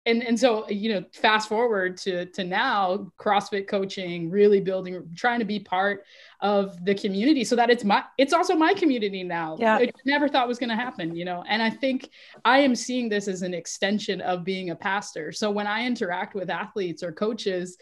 [0.05, 5.39] and and so you know fast forward to to now crossfit coaching really building trying
[5.39, 6.03] to be part
[6.41, 9.57] of the community so that it's my it's also my community now.
[9.59, 9.75] Yeah.
[9.75, 11.43] I never thought was going to happen you know?
[11.47, 12.09] And i think
[12.43, 15.31] i am seeing this as an extension of being a pastor.
[15.31, 17.77] So when i interact with athletes or coaches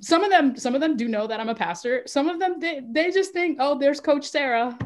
[0.00, 2.02] some of them some of them do know that i'm a pastor.
[2.06, 4.76] Some of them they, they just think oh there's coach sarah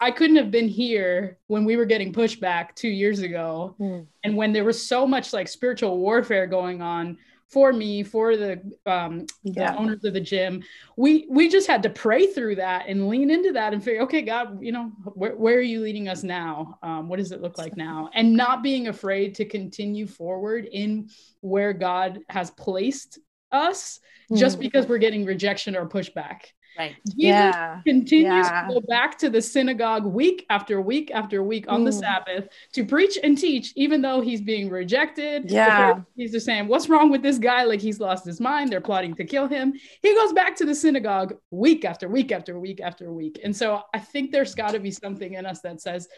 [0.00, 4.06] I, couldn't have been here when we were getting pushback two years ago, mm.
[4.24, 8.60] and when there was so much like spiritual warfare going on for me, for the,
[8.84, 9.72] um, yeah.
[9.72, 10.62] the owners of the gym.
[10.96, 14.22] We we just had to pray through that and lean into that and figure, okay,
[14.22, 16.78] God, you know, where, where are you leading us now?
[16.82, 18.10] Um, what does it look like now?
[18.12, 21.08] And not being afraid to continue forward in
[21.40, 23.18] where God has placed
[23.50, 24.36] us, mm.
[24.36, 26.40] just because we're getting rejection or pushback.
[26.78, 26.94] Right.
[27.06, 27.80] Jesus yeah.
[27.84, 28.68] continues yeah.
[28.68, 32.84] to go back to the synagogue week after week after week on the Sabbath to
[32.84, 35.50] preach and teach, even though he's being rejected.
[35.50, 36.00] Yeah.
[36.14, 37.64] He's just saying, What's wrong with this guy?
[37.64, 38.70] Like he's lost his mind.
[38.70, 39.74] They're plotting to kill him.
[40.02, 43.40] He goes back to the synagogue week after week after week after week.
[43.42, 46.08] And so I think there's got to be something in us that says,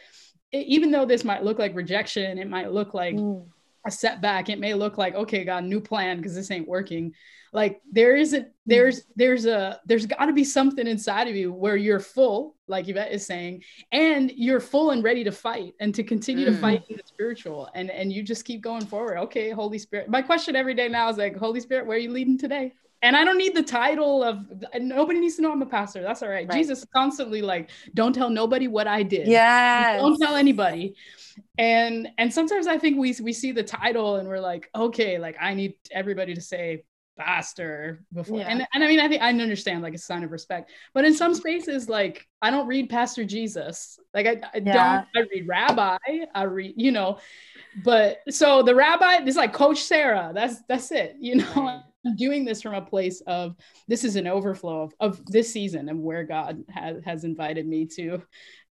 [0.52, 3.46] even though this might look like rejection, it might look like mm.
[3.86, 7.14] A setback, it may look like, okay, God, new plan because this ain't working
[7.52, 11.76] like there isn't there's there's a there's got to be something inside of you where
[11.76, 13.62] you're full like yvette is saying
[13.92, 16.54] and you're full and ready to fight and to continue mm.
[16.54, 20.08] to fight in the spiritual and and you just keep going forward okay holy spirit
[20.08, 23.16] my question every day now is like holy spirit where are you leading today and
[23.16, 24.46] I don't need the title of
[24.78, 26.02] nobody needs to know I'm a pastor.
[26.02, 26.46] That's all right.
[26.46, 26.54] right.
[26.54, 29.26] Jesus constantly like, don't tell nobody what I did.
[29.26, 29.96] Yeah.
[29.96, 30.94] Don't tell anybody.
[31.58, 35.36] And and sometimes I think we we see the title and we're like, okay, like
[35.40, 36.84] I need everybody to say
[37.18, 38.38] pastor before.
[38.38, 38.48] Yeah.
[38.48, 41.14] And, and I mean, I think I understand like a sign of respect, but in
[41.14, 43.98] some spaces, like I don't read Pastor Jesus.
[44.14, 45.04] Like I, I yeah.
[45.14, 45.98] don't, I read rabbi,
[46.34, 47.18] I read, you know,
[47.84, 50.32] but so the rabbi is like Coach Sarah.
[50.34, 51.82] That's, that's it, you know, right.
[52.06, 53.56] I'm doing this from a place of
[53.88, 57.86] this is an overflow of, of this season and where God has, has invited me
[57.96, 58.22] to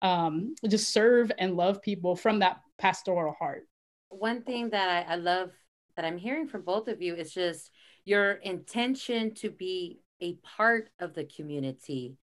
[0.01, 3.67] um, just serve and love people from that pastoral heart.
[4.09, 5.51] One thing that I, I love
[5.95, 7.71] that I'm hearing from both of you is just
[8.05, 12.17] your intention to be a part of the community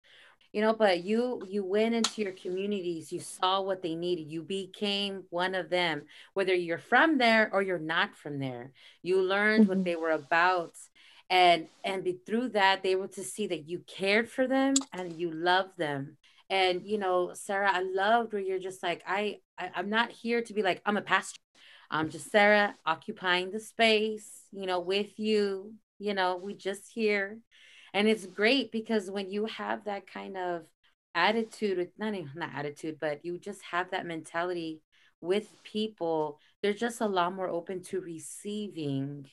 [0.55, 4.41] you know but you you went into your communities you saw what they needed you
[4.41, 9.65] became one of them whether you're from there or you're not from there you learned
[9.65, 9.77] mm-hmm.
[9.77, 10.75] what they were about
[11.35, 15.13] and and be, through that they were to see that you cared for them and
[15.15, 16.17] you loved them
[16.51, 20.43] and you know sarah i loved where you're just like I, I i'm not here
[20.43, 21.41] to be like i'm a pastor
[21.91, 25.75] I'm just Sarah occupying the space, you know, with you.
[25.99, 27.39] You know, we just here.
[27.93, 30.63] And it's great because when you have that kind of
[31.15, 34.81] attitude, with not even not attitude, but you just have that mentality
[35.21, 39.27] with people, they're just a lot more open to receiving,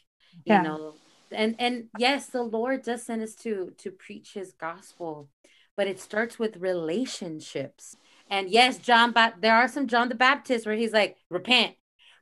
[0.45, 0.61] you yeah.
[0.61, 0.93] know.
[1.31, 5.29] And and yes, the Lord does send us to to preach his gospel,
[5.75, 7.95] but it starts with relationships.
[8.29, 11.75] And yes, John, but there are some John the Baptist where he's like, repent,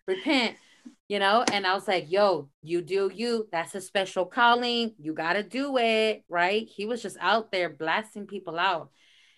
[0.07, 0.57] repent,
[1.07, 1.45] you know?
[1.51, 3.47] And I was like, yo, you do you.
[3.51, 4.95] That's a special calling.
[4.97, 6.67] You got to do it, right?
[6.67, 8.89] He was just out there blasting people out.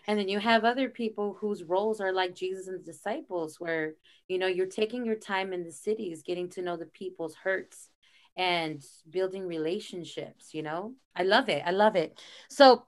[0.07, 3.93] And then you have other people whose roles are like Jesus and the disciples, where,
[4.27, 7.89] you know, you're taking your time in the cities, getting to know the people's hurts
[8.38, 10.94] and building relationships, you know?
[11.15, 11.63] I love it.
[11.65, 12.20] I love it.
[12.50, 12.86] So,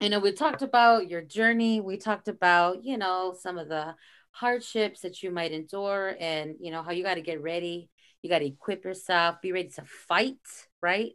[0.00, 1.80] you know, we talked about your journey.
[1.80, 3.94] We talked about, you know, some of the
[4.32, 7.90] hardships that you might endure and you know how you got to get ready
[8.22, 10.38] you got to equip yourself be ready to fight
[10.80, 11.12] right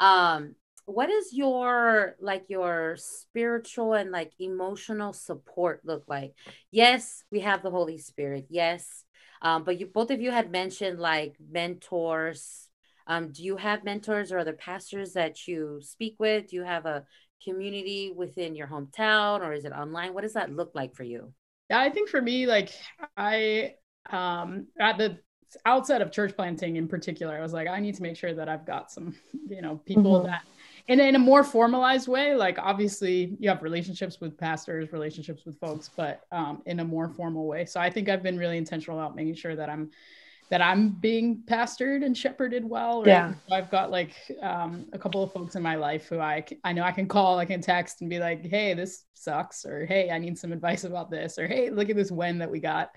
[0.00, 6.34] um what is your like your spiritual and like emotional support look like
[6.72, 9.04] yes we have the holy spirit yes
[9.42, 12.68] um but you both of you had mentioned like mentors
[13.10, 16.86] um do you have mentors or other pastors that you speak with do you have
[16.86, 17.04] a
[17.44, 21.32] community within your hometown or is it online what does that look like for you
[21.70, 22.72] yeah, I think for me, like
[23.16, 23.74] I
[24.10, 25.18] um at the
[25.64, 28.48] outset of church planting in particular, I was like, I need to make sure that
[28.48, 29.14] I've got some,
[29.48, 30.26] you know, people mm-hmm.
[30.26, 30.42] that
[30.88, 35.58] in, in a more formalized way, like obviously you have relationships with pastors, relationships with
[35.60, 37.64] folks, but um, in a more formal way.
[37.64, 39.90] So I think I've been really intentional about making sure that I'm
[40.50, 43.00] that I'm being pastored and shepherded well.
[43.00, 43.08] Right?
[43.08, 43.34] Yeah.
[43.52, 46.82] I've got like um, a couple of folks in my life who I, I know
[46.82, 50.18] I can call, I can text and be like, hey, this sucks, or hey, I
[50.18, 52.90] need some advice about this, or hey, look at this win that we got.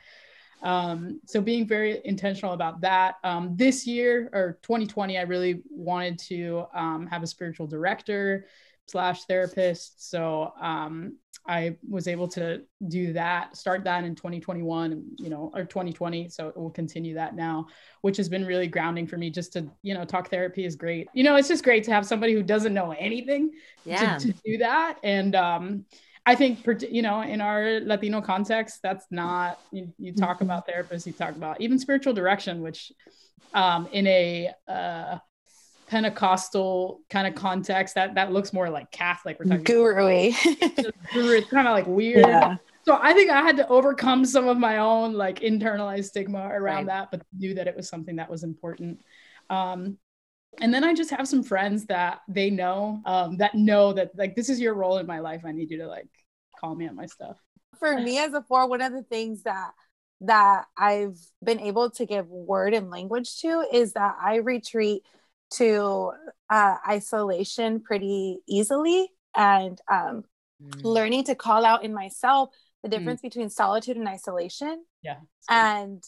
[0.64, 3.16] Um, so being very intentional about that.
[3.24, 8.48] Um, this year or 2020, I really wanted to um, have a spiritual director
[8.88, 10.10] slash therapist.
[10.10, 11.18] So um,
[11.48, 16.30] I was able to do that, start that in 2021, you know, or 2020.
[16.30, 17.68] So we'll continue that now,
[18.02, 21.08] which has been really grounding for me just to, you know, talk therapy is great.
[21.14, 23.52] You know, it's just great to have somebody who doesn't know anything
[23.86, 24.18] yeah.
[24.18, 25.00] to, to do that.
[25.04, 25.86] And um,
[26.26, 30.46] I think, you know, in our Latino context, that's not, you, you talk mm-hmm.
[30.46, 32.92] about therapists, you talk about even spiritual direction, which
[33.54, 35.18] um, in a, uh,
[35.94, 39.38] Pentecostal kind of context that that looks more like Catholic.
[39.40, 40.32] We're talking guru
[41.14, 41.38] guru.
[41.38, 42.26] It's kind of like weird.
[42.26, 42.56] Yeah.
[42.84, 46.88] So I think I had to overcome some of my own like internalized stigma around
[46.88, 46.88] right.
[46.88, 49.02] that, but knew that it was something that was important.
[49.52, 50.00] Um,
[50.60, 54.36] and then I just have some friends that they know um, that know that like
[54.36, 55.44] this is your role in my life.
[55.46, 56.10] I need you to like
[56.60, 57.38] call me on my stuff.
[57.78, 59.74] For me as a four, one of the things that
[60.22, 65.04] that I've been able to give word and language to is that I retreat
[65.58, 66.12] to
[66.50, 70.24] uh, isolation pretty easily and um,
[70.62, 70.84] mm.
[70.84, 72.50] learning to call out in myself
[72.82, 72.92] the mm.
[72.92, 73.24] difference mm.
[73.24, 74.84] between solitude and isolation.
[75.02, 75.18] Yeah.
[75.50, 76.04] And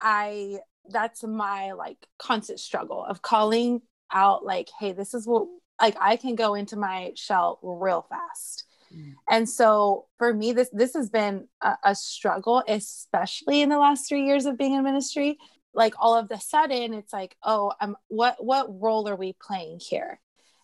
[0.00, 5.46] I, that's my like constant struggle of calling out, like, hey, this is what,
[5.80, 8.64] like, I can go into my shell real fast.
[8.94, 9.14] Mm.
[9.28, 14.08] And so for me, this this has been a, a struggle, especially in the last
[14.08, 15.38] three years of being in ministry,
[15.74, 19.80] like all of the sudden it's like oh i'm what what role are we playing
[19.80, 20.20] here?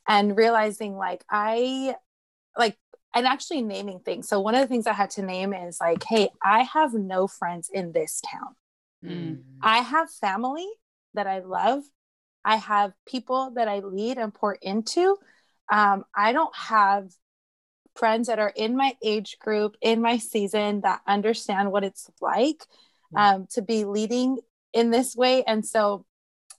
[0.08, 1.94] And realizing like i
[2.56, 2.76] like
[3.14, 4.28] and actually naming things.
[4.28, 7.26] So one of the things i had to name is like hey i have no
[7.26, 8.54] friends in this town.
[9.04, 9.42] Mm.
[9.62, 10.68] i have family
[11.14, 11.82] that i love.
[12.44, 15.16] I have people that i lead and pour into.
[15.70, 17.10] Um, i don't have
[17.96, 22.64] friends that are in my age group in my season that understand what it's like
[23.14, 24.38] um, to be leading
[24.76, 25.42] in this way.
[25.44, 26.04] And so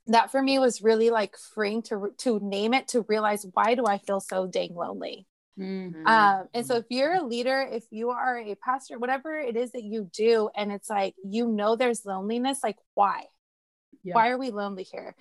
[0.07, 3.85] that for me was really like freeing to to name it to realize why do
[3.85, 5.27] I feel so dang lonely.
[5.59, 6.05] Mm-hmm.
[6.05, 9.71] Um, and so if you're a leader, if you are a pastor, whatever it is
[9.71, 13.25] that you do, and it's like you know there's loneliness, like why?
[14.03, 14.15] Yeah.
[14.15, 15.15] Why are we lonely here?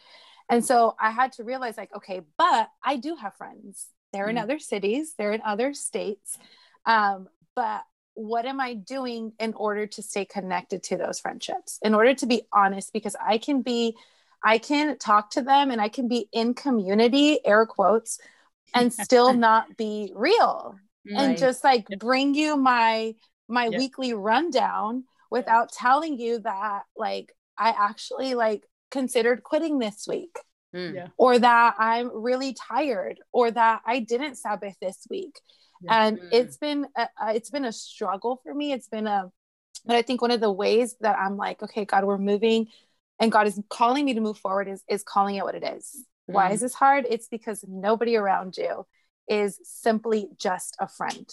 [0.48, 3.86] And so I had to realize, like, okay, but I do have friends.
[4.12, 4.36] They're mm-hmm.
[4.36, 6.38] in other cities, they're in other states.
[6.84, 7.82] Um, but
[8.16, 11.78] what am I doing in order to stay connected to those friendships?
[11.82, 13.96] In order to be honest, because I can be,
[14.42, 18.18] I can talk to them and I can be in community, air quotes,
[18.74, 21.22] and still not be real right.
[21.22, 23.14] and just like bring you my
[23.48, 30.36] my weekly rundown without telling you that like I actually like considered quitting this week.
[30.74, 30.94] Mm.
[30.94, 31.08] Yeah.
[31.16, 35.40] Or that I'm really tired or that I didn't Sabbath this week.
[35.82, 36.06] Yeah.
[36.06, 36.28] And mm.
[36.32, 38.72] it's been a, it's been a struggle for me.
[38.72, 39.30] It's been a
[39.84, 42.68] but I think one of the ways that I'm like, okay, God, we're moving
[43.20, 46.04] and God is calling me to move forward is is calling it what it is.
[46.26, 46.62] Why is mm.
[46.62, 47.06] this hard?
[47.08, 48.84] It's because nobody around you
[49.28, 51.28] is simply just a friend.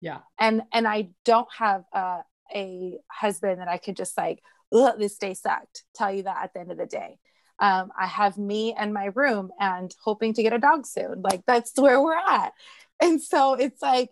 [0.00, 0.18] Yeah.
[0.38, 2.20] And and I don't have a,
[2.54, 6.60] a husband that I could just like, this day sucked, tell you that at the
[6.60, 7.18] end of the day.
[7.64, 11.22] Um, I have me and my room and hoping to get a dog soon.
[11.22, 12.52] Like that's where we're at.
[13.00, 14.10] And so it's like,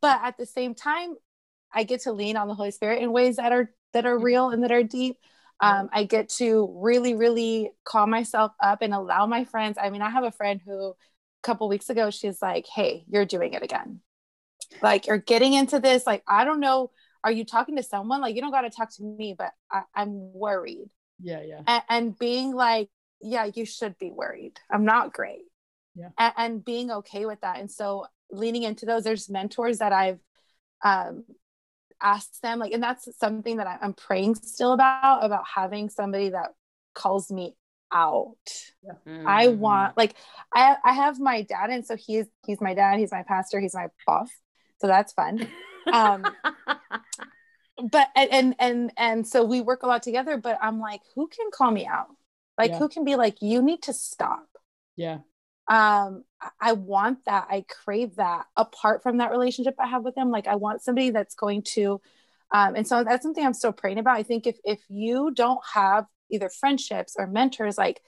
[0.00, 1.14] but at the same time,
[1.72, 4.50] I get to lean on the Holy Spirit in ways that are that are real
[4.50, 5.18] and that are deep
[5.60, 9.78] um, I get to really, really calm myself up and allow my friends.
[9.80, 10.94] I mean, I have a friend who a
[11.42, 14.00] couple weeks ago, she's like, Hey, you're doing it again.
[14.82, 16.06] Like, you're getting into this.
[16.06, 16.90] Like, I don't know.
[17.22, 18.20] Are you talking to someone?
[18.20, 20.90] Like, you don't got to talk to me, but I, am worried.
[21.20, 21.42] Yeah.
[21.42, 21.60] Yeah.
[21.66, 22.88] And, and, being like,
[23.20, 24.58] Yeah, you should be worried.
[24.70, 25.44] I'm not great.
[25.94, 26.08] Yeah.
[26.18, 27.58] And, and being okay with that.
[27.58, 30.18] And so, leaning into those, there's mentors that I've
[30.82, 31.24] um,
[32.04, 36.50] ask them like and that's something that i'm praying still about about having somebody that
[36.94, 37.56] calls me
[37.92, 38.34] out
[38.82, 38.92] yeah.
[39.06, 39.26] mm-hmm.
[39.26, 40.14] i want like
[40.54, 43.74] i i have my dad and so he's he's my dad he's my pastor he's
[43.74, 44.28] my boss
[44.80, 45.48] so that's fun
[45.92, 46.24] um
[47.82, 51.50] but and and and so we work a lot together but i'm like who can
[51.52, 52.08] call me out?
[52.56, 52.78] Like yeah.
[52.78, 54.46] who can be like you need to stop.
[54.96, 55.18] Yeah.
[55.68, 56.24] Um
[56.60, 58.46] i want that i crave that.
[58.56, 62.00] Apart from that relationship i have with him like i want somebody that's going to
[62.52, 64.18] um and so that's something i'm still praying about.
[64.18, 68.00] I think if if you don't have either friendships or mentors like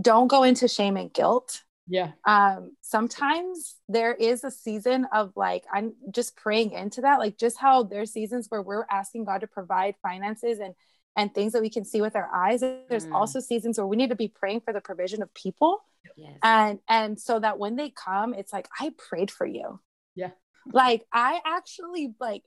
[0.00, 2.12] don't go into shame and guilt yeah.
[2.24, 7.58] Um sometimes there is a season of like i'm just praying into that like just
[7.58, 10.74] how there's seasons where we're asking god to provide finances and
[11.16, 12.60] and things that we can see with our eyes.
[12.60, 13.12] There's mm.
[13.12, 15.84] also seasons where we need to be praying for the provision of people.
[16.16, 16.38] Yes.
[16.42, 19.80] and and so that when they come it's like i prayed for you.
[20.14, 20.30] Yeah.
[20.72, 22.42] Like i actually like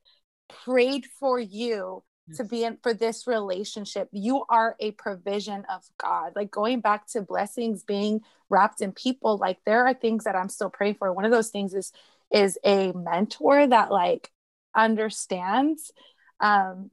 [0.65, 2.03] prayed for you
[2.35, 4.07] to be in for this relationship.
[4.11, 6.33] You are a provision of god.
[6.35, 10.49] Like going back to blessings being wrapped in people like there are things that i'm
[10.49, 11.11] still praying for.
[11.11, 11.91] One of those things is
[12.31, 14.31] is a mentor that like
[14.75, 15.91] understands
[16.39, 16.89] um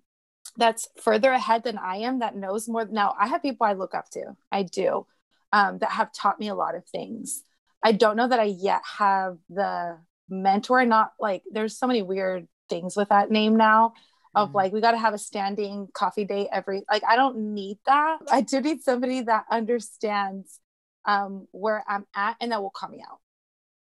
[0.56, 2.84] that's further ahead than I am that knows more.
[2.84, 5.06] Now, I have people I look up to, I do,
[5.52, 7.42] um, that have taught me a lot of things.
[7.82, 12.46] I don't know that I yet have the mentor, not like there's so many weird
[12.68, 13.94] things with that name now
[14.34, 14.56] of mm-hmm.
[14.56, 18.18] like we got to have a standing coffee date every like I don't need that.
[18.30, 20.60] I do need somebody that understands
[21.04, 23.18] um where I'm at and that will call me out.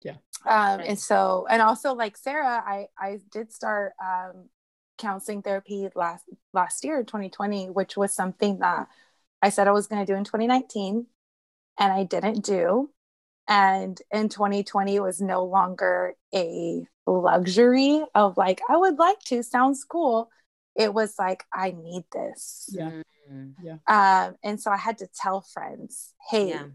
[0.02, 0.16] Yeah.
[0.46, 0.90] Um right.
[0.90, 4.50] and so and also like Sarah, I I did start um
[5.00, 8.88] counseling therapy last last year 2020 which was something that
[9.42, 11.08] i said i was going to do in 2019
[11.80, 12.90] and i didn't do
[13.48, 19.42] and in 2020 it was no longer a luxury of like i would like to
[19.42, 20.30] sounds cool
[20.80, 22.92] it was like i need this yeah
[23.32, 23.50] mm-hmm.
[23.62, 26.66] yeah um and so i had to tell friends hey yeah.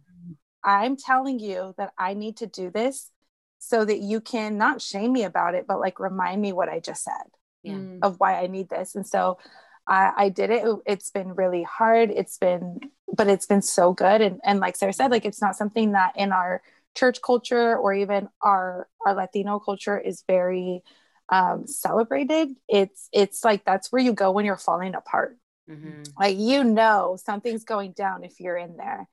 [0.63, 3.11] i'm telling you that i need to do this
[3.59, 6.79] so that you can not shame me about it but like remind me what i
[6.79, 7.31] just said
[7.65, 7.79] yeah.
[8.03, 8.95] of why I need this.
[8.95, 9.39] And so
[9.87, 10.65] I, I did it.
[10.87, 12.11] It's been really hard.
[12.11, 12.81] It's been,
[13.13, 14.21] but it's been so good.
[14.21, 16.63] And, and like Sarah said, like it's not something that in our
[16.95, 20.83] church culture or even our our Latino culture is very
[21.31, 22.51] um, celebrated.
[22.69, 25.39] It's it's like that's where you go when you're falling apart.
[25.69, 26.03] Mm-hmm.
[26.19, 29.09] Like you know something's going down if you're in there.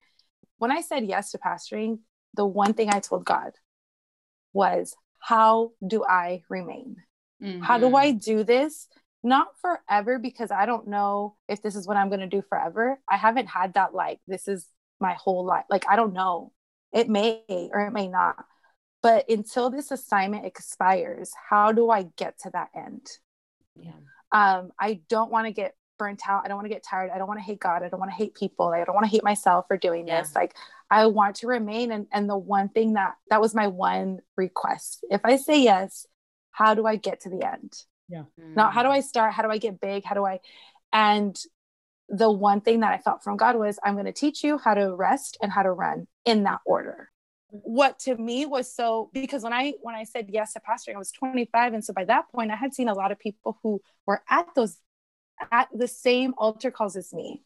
[0.57, 1.99] When I said yes to pastoring,
[2.35, 3.53] the one thing I told God
[4.53, 6.97] was, "How do I remain?"
[7.41, 7.61] Mm-hmm.
[7.61, 7.95] How do mm-hmm.
[7.95, 8.87] I do this?
[9.23, 12.99] Not forever, because I don't know if this is what I'm going to do forever.
[13.09, 14.67] I haven't had that, like, this is
[14.99, 15.65] my whole life.
[15.69, 16.51] Like, I don't know.
[16.91, 18.35] It may or it may not.
[19.03, 23.07] But until this assignment expires, how do I get to that end?
[23.75, 23.91] Yeah.
[24.31, 26.43] Um, I don't want to get burnt out.
[26.43, 27.11] I don't want to get tired.
[27.13, 27.83] I don't want to hate God.
[27.83, 28.67] I don't want to hate people.
[28.69, 30.21] I don't want to hate myself for doing Yeah.
[30.21, 30.35] this.
[30.35, 30.55] Like
[30.89, 31.91] I want to remain.
[31.91, 35.03] And and the one thing that that was my one request.
[35.09, 36.05] If I say yes,
[36.51, 37.73] how do I get to the end?
[38.09, 38.23] Yeah.
[38.37, 39.33] Not how do I start?
[39.33, 40.03] How do I get big?
[40.03, 40.39] How do I?
[40.93, 41.39] And
[42.09, 44.73] the one thing that I felt from God was, I'm going to teach you how
[44.73, 47.09] to rest and how to run in that order.
[47.51, 50.99] What to me was so because when I when I said yes to pastoring, I
[50.99, 53.81] was 25, and so by that point, I had seen a lot of people who
[54.07, 54.77] were at those
[55.51, 57.43] at the same altar calls as me,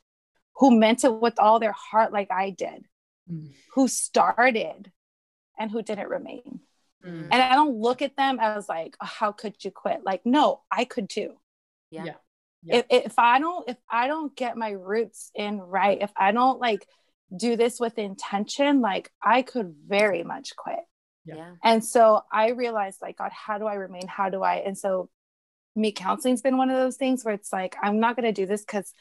[0.57, 2.85] who meant it with all their heart, like I did,
[3.31, 3.53] Mm.
[3.73, 4.91] who started,
[5.57, 6.59] and who didn't remain.
[7.03, 7.29] Mm.
[7.31, 10.03] And I don't look at them as like, oh, how could you quit?
[10.03, 11.33] Like, no, I could too.
[11.89, 12.05] Yeah.
[12.05, 12.13] Yeah.
[12.61, 12.75] Yeah.
[12.77, 16.59] If, if I don't, if I don't get my roots in right, if I don't
[16.59, 16.87] like
[17.35, 20.79] do this with intention, like I could very much quit.
[21.25, 21.35] Yeah.
[21.35, 21.51] Yeah.
[21.63, 24.07] And so I realized like, God, how do I remain?
[24.07, 24.57] How do I?
[24.57, 25.09] And so
[25.75, 28.45] me counseling's been one of those things where it's like, I'm not going to do
[28.45, 28.93] this because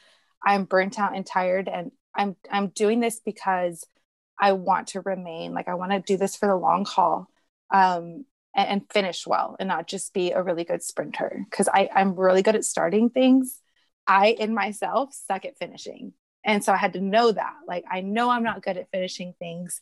[0.43, 1.69] I'm burnt out and tired.
[1.69, 3.85] And I'm, I'm doing this because
[4.39, 7.27] I want to remain like, I want to do this for the long haul.
[7.71, 11.89] Um, and, and finish well and not just be a really good sprinter because I
[11.93, 13.59] I'm really good at starting things.
[14.07, 16.13] I in myself suck at finishing.
[16.45, 17.55] And so I had to know that.
[17.67, 19.81] Like I know I'm not good at finishing things.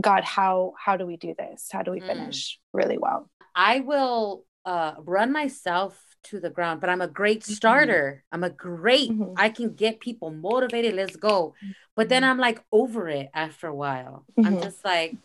[0.00, 1.68] God, how how do we do this?
[1.72, 2.06] How do we Mm.
[2.06, 3.28] finish really well?
[3.54, 7.54] I will uh, run myself to the ground, but I'm a great Mm-hmm.
[7.54, 8.24] starter.
[8.30, 9.34] I'm a great, Mhm.
[9.36, 10.94] I can get people motivated.
[10.94, 11.54] Let's go.
[11.96, 14.24] But then I'm like over it after a while.
[14.44, 14.62] I'm Mhm.
[14.62, 15.16] just like,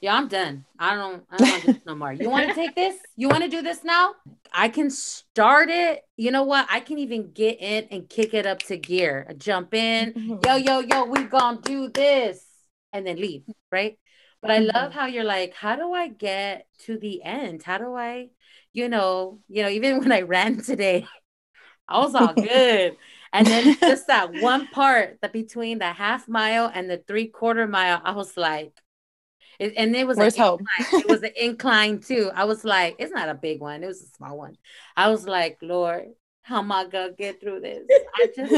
[0.00, 0.64] yeah, I'm done.
[0.78, 2.12] I don't, I don't want this no more.
[2.12, 2.96] You want to take this?
[3.16, 4.14] You want to do this now?
[4.52, 6.02] I can start it.
[6.16, 6.66] You know what?
[6.70, 10.80] I can even get in and kick it up to gear, jump in, yo, yo,
[10.80, 12.44] yo, we gonna do this
[12.92, 13.98] and then leave, right?
[14.40, 14.94] But I love Mhm.
[14.94, 17.62] how you're like, how do I get to the end?
[17.62, 18.30] How do I,
[18.72, 21.06] you know, you know, even when I ran today,
[21.88, 22.96] I was all good.
[23.32, 27.66] And then just that one part that between the half mile and the three quarter
[27.66, 28.72] mile, I was like,
[29.60, 30.62] it, and it was an Where's hope?
[30.98, 32.30] it was an incline too.
[32.34, 34.56] I was like, it's not a big one, it was a small one.
[34.96, 36.08] I was like, Lord,
[36.42, 37.84] how am I gonna get through this?
[38.14, 38.56] I just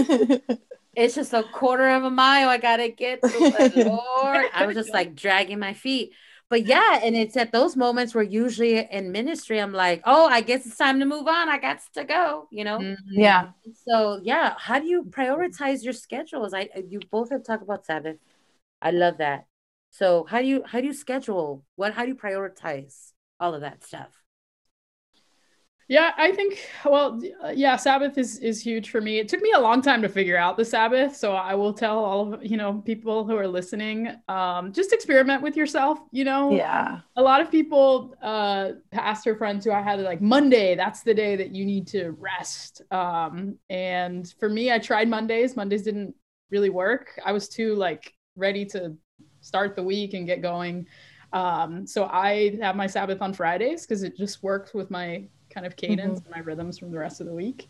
[0.94, 3.48] it's just a quarter of a mile I gotta get through.
[3.50, 6.12] But Lord, I was just like dragging my feet.
[6.50, 10.42] But yeah, and it's at those moments where usually in ministry, I'm like, oh, I
[10.42, 11.48] guess it's time to move on.
[11.48, 12.78] I got to go, you know.
[12.80, 12.96] Mhm.
[13.16, 13.48] yeah.
[13.86, 16.52] So yeah, how do you prioritize your schedules?
[16.52, 18.16] I you both have talked about Sabbath.
[18.82, 19.46] I love that.
[19.92, 21.64] So how do you how do you schedule?
[21.76, 24.12] What how do you prioritize all of that stuff?
[25.88, 29.18] Yeah, I think well, uh, yeah, Sabbath is is huge for me.
[29.18, 31.98] It took me a long time to figure out the Sabbath, so I will tell
[31.98, 35.98] all of you know people who are listening, um, just experiment with yourself.
[36.10, 37.02] You know, Yeah.
[37.16, 41.36] a lot of people, uh, pastor friends who I had like Monday, that's the day
[41.36, 42.80] that you need to rest.
[42.90, 45.56] Um, and for me, I tried Mondays.
[45.56, 46.14] Mondays didn't
[46.50, 47.18] really work.
[47.24, 48.96] I was too like ready to
[49.42, 50.86] start the week and get going.
[51.32, 55.66] Um, so I have my Sabbath on Fridays because it just works with my kind
[55.66, 57.68] of cadence and my rhythms from the rest of the week.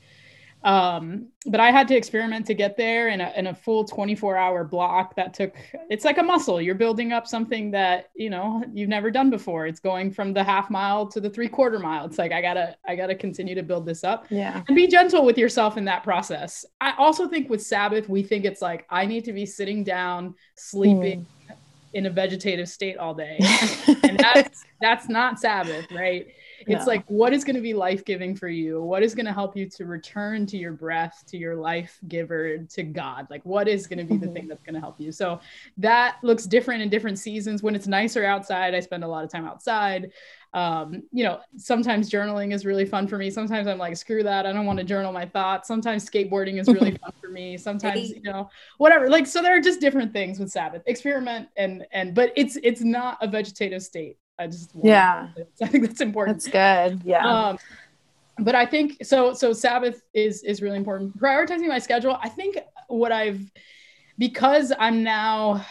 [0.65, 4.37] Um, but I had to experiment to get there in a, in a full 24
[4.37, 5.57] hour block that took,
[5.91, 6.61] it's like a muscle.
[6.61, 9.67] You're building up something that, you know, you've never done before.
[9.67, 12.05] It's going from the half mile to the three quarter mile.
[12.07, 14.63] It's like, I gotta, I gotta continue to build this up Yeah.
[14.69, 16.65] and be gentle with yourself in that process.
[16.81, 20.37] I also think with Sabbath, we think it's like, I need to be sitting down,
[20.55, 21.27] sleeping
[21.95, 23.39] in a vegetative state all day.
[24.05, 26.27] and that's, that's not Sabbath, right?
[26.67, 26.93] It's No.
[26.93, 28.81] like, what is going to be life giving for you?
[28.83, 32.59] What is going to help you to return to your breath, to your life giver,
[32.59, 33.27] to God?
[33.31, 34.33] Like, what is going to be the Mhm.
[34.35, 35.13] thing that's going to help you?
[35.13, 35.41] So
[35.79, 37.63] that looks different in different seasons.
[37.63, 40.13] When it's nicer outside, I spend a lot of time outside.
[40.55, 43.31] Um, you know, sometimes journaling is really fun for me.
[43.31, 44.45] Sometimes I'm like, screw that.
[44.45, 45.67] I don't want to journal my thoughts.
[45.67, 47.57] Sometimes skateboarding is really fun for me.
[47.57, 49.09] Sometimes, you know, whatever.
[49.09, 50.83] Like, so there are just different things with Sabbath.
[50.87, 54.19] Experiment and and but it's it's not a vegetative state.
[54.39, 55.29] I just Yeah.
[55.63, 56.43] I think that's important.
[56.43, 57.03] That's good.
[57.05, 57.27] Yeah.
[57.27, 57.59] Um,
[58.39, 59.33] but I think so.
[59.35, 61.19] So Sabbath is is really important.
[61.19, 62.19] Prioritizing my schedule.
[62.23, 63.41] I think what I've
[64.19, 65.65] because I'm now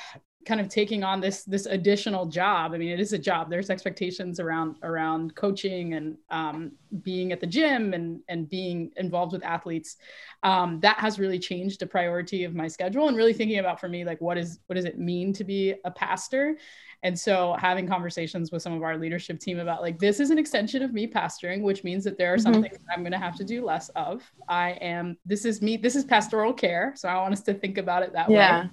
[0.46, 2.74] kind of taking on this this additional job.
[2.74, 3.50] I mean, it is a job.
[3.50, 6.72] There's expectations around around coaching and um,
[7.04, 9.98] being at the gym and and being involved with athletes.
[10.44, 13.88] Um, that has really changed the priority of my schedule and really thinking about for
[13.88, 16.58] me like what is what does it mean to be a pastor
[17.04, 20.38] and so having conversations with some of our leadership team about like this is an
[20.38, 22.62] extension of me pastoring, which means that there are some Mhm.
[22.62, 24.24] things I'm going to have to do less of.
[24.48, 27.78] I am this is me this is pastoral care, so I want us to think
[27.80, 28.64] about it that yeah.
[28.64, 28.70] way.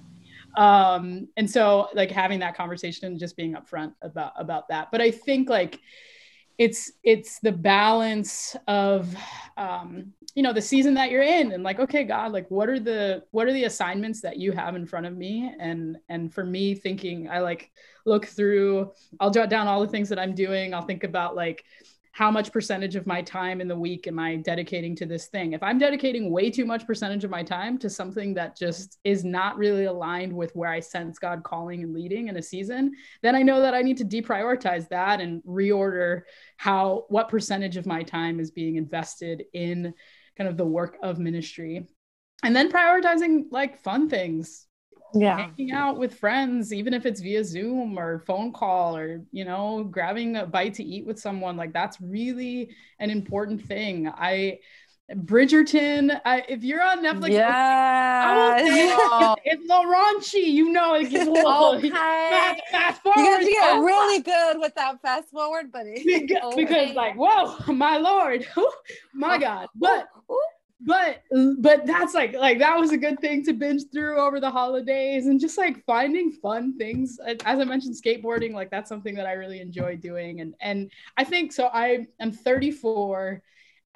[0.55, 4.89] Um and so like having that conversation and just being upfront about about that.
[4.91, 5.79] But I think like
[6.59, 9.15] it's it's the balance of
[9.55, 12.79] um you know the season that you're in and like okay god like what are
[12.79, 16.43] the what are the assignments that you have in front of me and and for
[16.43, 17.71] me thinking i like
[18.05, 18.91] look through
[19.21, 21.63] i'll jot down all the things that i'm doing i'll think about like
[22.19, 25.53] how much percentage of my time in the week am I dedicating to this thing?
[25.53, 29.23] If I'm dedicating way too much percentage of my time to something that just is
[29.23, 32.91] not really aligned with where I sense God calling and leading in a season,
[33.21, 36.23] then I know that I need to deprioritize that and reorder
[36.57, 39.93] how what percentage of my time is being invested in
[40.37, 41.87] kind of the work of ministry.
[42.43, 44.67] And then prioritizing like fun things,
[45.13, 49.45] yeah hanging out with friends even if it's via zoom or phone call or you
[49.45, 54.57] know grabbing a bite to eat with someone like that's really an important thing i
[55.15, 60.45] Bridgerton, I, if you're on Netflix, yeah, it's, it's a raunchy.
[60.51, 61.89] You know, it gets a little okay.
[61.89, 63.19] fast, fast forward.
[63.19, 66.03] You got to get really good with that fast forward, buddy.
[66.05, 66.55] because, okay.
[66.63, 68.45] because, like, whoa, my lord,
[69.13, 70.07] my oh, God, but
[70.81, 71.23] but
[71.59, 75.27] but that's like like that was a good thing to binge through over the holidays
[75.27, 77.19] and just like finding fun things.
[77.25, 80.39] Uh, as i mentioned skateboarding like that's something that i really enjoy doing.
[80.39, 83.41] And and i think so i am 34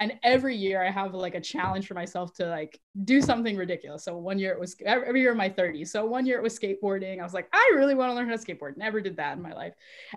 [0.00, 4.04] and every year i have like a challenge for myself to like do something ridiculous.
[4.04, 6.56] So one year it was every year in my 30s so one year it was
[6.56, 7.18] skateboarding.
[7.18, 8.76] I was like i really want to learn how to skateboard.
[8.76, 9.74] Never did that in my life.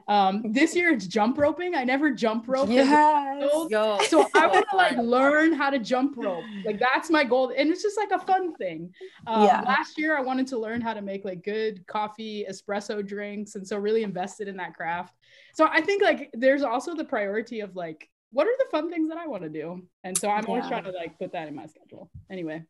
[0.07, 1.73] Um, this year it's jump roping.
[1.73, 2.87] I never jump rope yes.
[3.69, 6.43] Yo, so i want to like learn how to jump rope.
[6.65, 7.51] Like that's my goal.
[7.57, 8.93] And it's just like a fun thing.
[9.25, 9.61] Um, yeah.
[9.61, 13.67] last year i wanted to learn how to make like good coffee espresso drinks and
[13.67, 15.15] so really invested in that craft.
[15.55, 19.09] So i think like there's also the priority of like what are the fun things
[19.09, 19.81] that I want to do?
[20.03, 20.49] And so I'm yeah.
[20.49, 22.09] always trying to like put that in my schedule.
[22.29, 22.63] Anyway,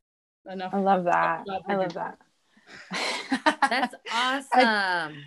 [0.49, 0.74] enough.
[0.74, 1.45] I love that.
[1.68, 2.18] I love that.
[3.70, 5.24] That's awesome.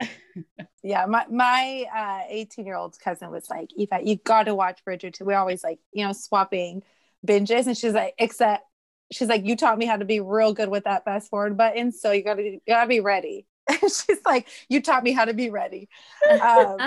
[0.00, 0.08] I,
[0.82, 4.80] yeah, my my uh 18 year old cousin was like, Eva, you got to watch
[4.86, 5.22] Bridgerton.
[5.22, 6.82] We're always like, you know, swapping
[7.26, 8.64] binges, and she's like, except
[9.10, 11.92] she's like, you taught me how to be real good with that fast forward button,
[11.92, 13.46] so you gotta you gotta be ready.
[13.82, 15.88] she's like, you taught me how to be ready.
[16.30, 16.78] Um,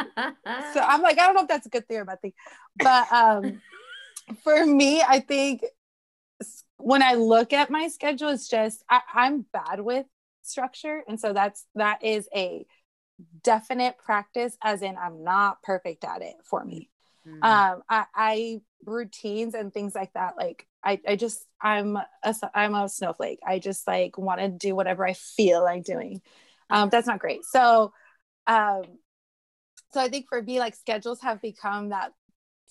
[0.73, 2.33] so I'm like, I don't know if that's a good bad thing,
[2.77, 3.61] but um,
[4.43, 5.63] for me, I think
[6.77, 10.05] when I look at my schedule, it's just I, I'm bad with
[10.43, 12.65] structure, and so that's that is a
[13.43, 14.57] definite practice.
[14.63, 16.89] As in, I'm not perfect at it for me.
[17.27, 17.43] Mm.
[17.43, 20.37] Um, I, I routines and things like that.
[20.37, 22.07] Like I, I just I'm a
[22.53, 23.39] I'm a snowflake.
[23.45, 26.21] I just like want to do whatever I feel like doing
[26.69, 27.43] um, that's not great.
[27.45, 27.93] So
[28.47, 28.83] um,
[29.95, 32.11] so i think for me like schedules have become that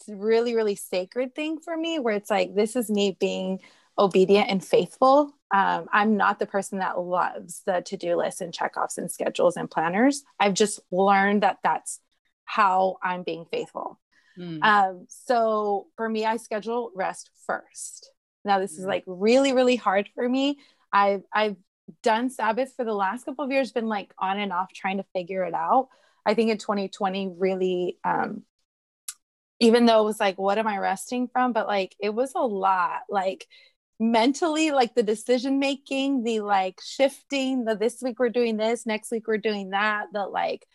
[0.08, 3.58] really really sacred thing for me where it's like this is me being
[3.96, 5.32] obedient and faithful.
[5.52, 9.70] Um, i'm not the person that loves the to-do lists and checkoffs and schedules and
[9.70, 10.22] planners.
[10.38, 12.00] I've just learned that that's
[12.44, 13.98] how i'm being faithful.
[14.38, 14.62] Mm.
[14.62, 18.10] um, so for me i schedule rest first.
[18.44, 18.80] Now this mm.
[18.80, 20.58] is like really really hard for me.
[20.92, 21.56] I've i've
[22.02, 25.04] done Sabbath for the last couple of years, been like on and off trying to
[25.14, 25.88] figure it out.
[26.26, 28.44] I think in 2020 really um
[29.60, 31.52] even though it was like what am I resting from?
[31.52, 33.46] But like it was a lot like
[34.00, 39.12] mentally like the decision making the like shifting the this week we're doing this next
[39.12, 40.66] week we're doing that the like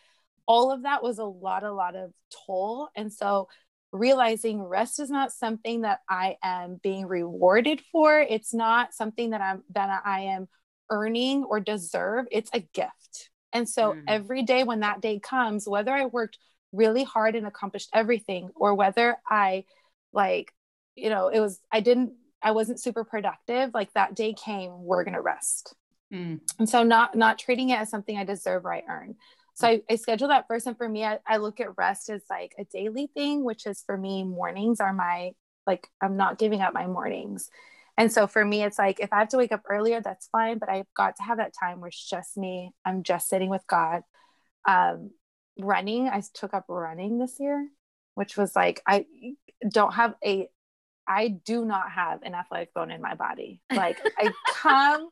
[0.48, 2.12] all of that was a lot a lot of
[2.48, 2.90] toll.
[2.96, 3.48] And so
[3.92, 8.20] realizing rest is not something that I am being rewarded for.
[8.20, 10.48] It's not something that I'm that I am
[10.90, 13.30] earning or deserve, it's a gift.
[13.52, 14.04] And so mm.
[14.08, 16.38] every day when that day comes, whether I worked
[16.72, 19.66] really hard and accomplished everything, or whether I
[20.14, 20.54] like,
[20.96, 25.04] you know, it was, I didn't, I wasn't super productive, like that day came, we're
[25.04, 25.74] going to rest.
[26.14, 26.40] Mm.
[26.60, 29.16] And so not, not treating it as something I deserve or I earn.
[29.56, 30.68] So I, I schedule that first.
[30.68, 33.84] And for me, I, I look at rest as like a daily thing, which is
[33.86, 35.32] for me, mornings are my,
[35.68, 37.50] like, I'm not giving up my mornings.
[38.00, 40.58] And so for me, it's like if I have to wake up earlier, that's fine.
[40.58, 42.72] But I've got to have that time where it's just me.
[42.86, 44.04] I'm just sitting with God.
[44.66, 45.12] Um,
[45.60, 47.68] running, I took up running this year,
[48.16, 49.06] which was like I
[49.70, 50.48] don't have a
[51.06, 53.60] I do not have an athletic bone in my body.
[53.70, 55.10] Like I come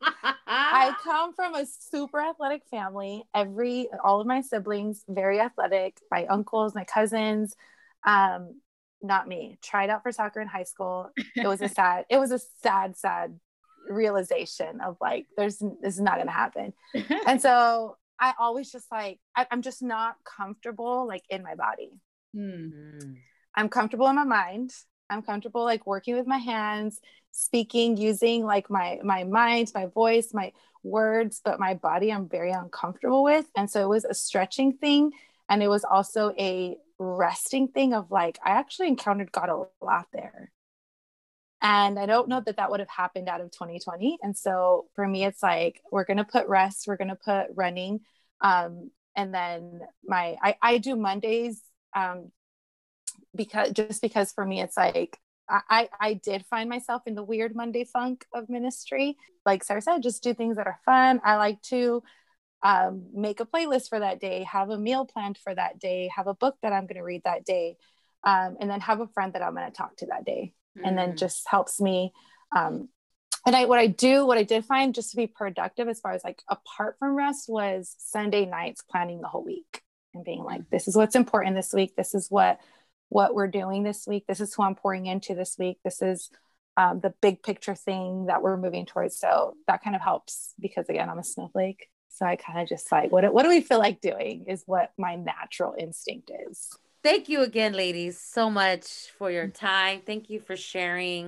[0.47, 3.25] I come from a super athletic family.
[3.35, 7.53] Every all of my siblings very athletic, my uncles, my cousins.
[8.05, 8.61] Um,
[9.01, 9.59] not me.
[9.61, 11.11] Tried out for soccer in high school.
[11.35, 13.39] It was a sad, it was a sad, sad
[13.89, 16.73] realization of like, there's this is not gonna happen.
[17.27, 21.91] and so I always just like, I, am just not comfortable like in my body.
[22.35, 23.13] Mm-hmm.
[23.55, 24.71] I'm comfortable in my mind.
[25.09, 26.99] I'm comfortable like working with my hands,
[27.31, 30.51] speaking, using like my my mind, my voice, my
[30.83, 33.45] words, but my body I'm very uncomfortable with.
[33.55, 35.11] And so it was a stretching thing.
[35.49, 40.07] And it was also a resting thing of like I actually encountered God a lot
[40.11, 40.51] there.
[41.61, 44.19] And I don't know that that would have happened out of 2020.
[44.21, 47.47] And so for me, it's like, we're going to put rest, we're going to put
[47.55, 48.01] running.
[48.41, 51.59] Um, and then my, I, I do Mondays
[51.95, 52.31] um,
[53.35, 55.17] because just because for me, it's like,
[55.49, 59.15] I, I did find myself in the weird Monday funk of ministry.
[59.45, 61.21] Like Sarah said, just do things that are fun.
[61.23, 62.03] I like to
[62.63, 66.27] um, make a playlist for that day, have a meal planned for that day, have
[66.27, 67.77] a book that I'm going to read that day,
[68.23, 70.53] um, and then have a friend that I'm going to talk to that day.
[70.77, 70.81] Mm.
[70.87, 71.17] And then mm.
[71.17, 72.13] just helps me.
[72.55, 72.89] Um,
[73.45, 76.11] and I, what I do, what I did find just to be productive as far
[76.11, 79.81] as like apart from rest was Sunday nights planning the whole week
[80.13, 80.69] and being like, mm.
[80.69, 81.95] this is what's important this week.
[81.95, 82.59] This is what
[83.09, 84.25] what we're doing this week.
[84.27, 85.77] This is who I'm pouring into this week.
[85.83, 86.29] This is
[86.75, 89.17] um, the big picture thing that we're moving towards.
[89.17, 91.87] So that kind of helps because again, I'm a snowflake.
[92.17, 94.91] So I kind of just like, what, what do we feel like doing is what
[94.97, 96.69] my natural instinct is.
[97.03, 100.01] Thank you again, ladies, so much for your time.
[100.05, 101.27] Thank you for sharing.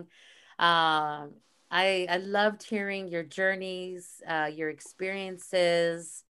[0.57, 1.35] Um,
[1.71, 6.23] I, I loved hearing your journeys, uh, your experiences.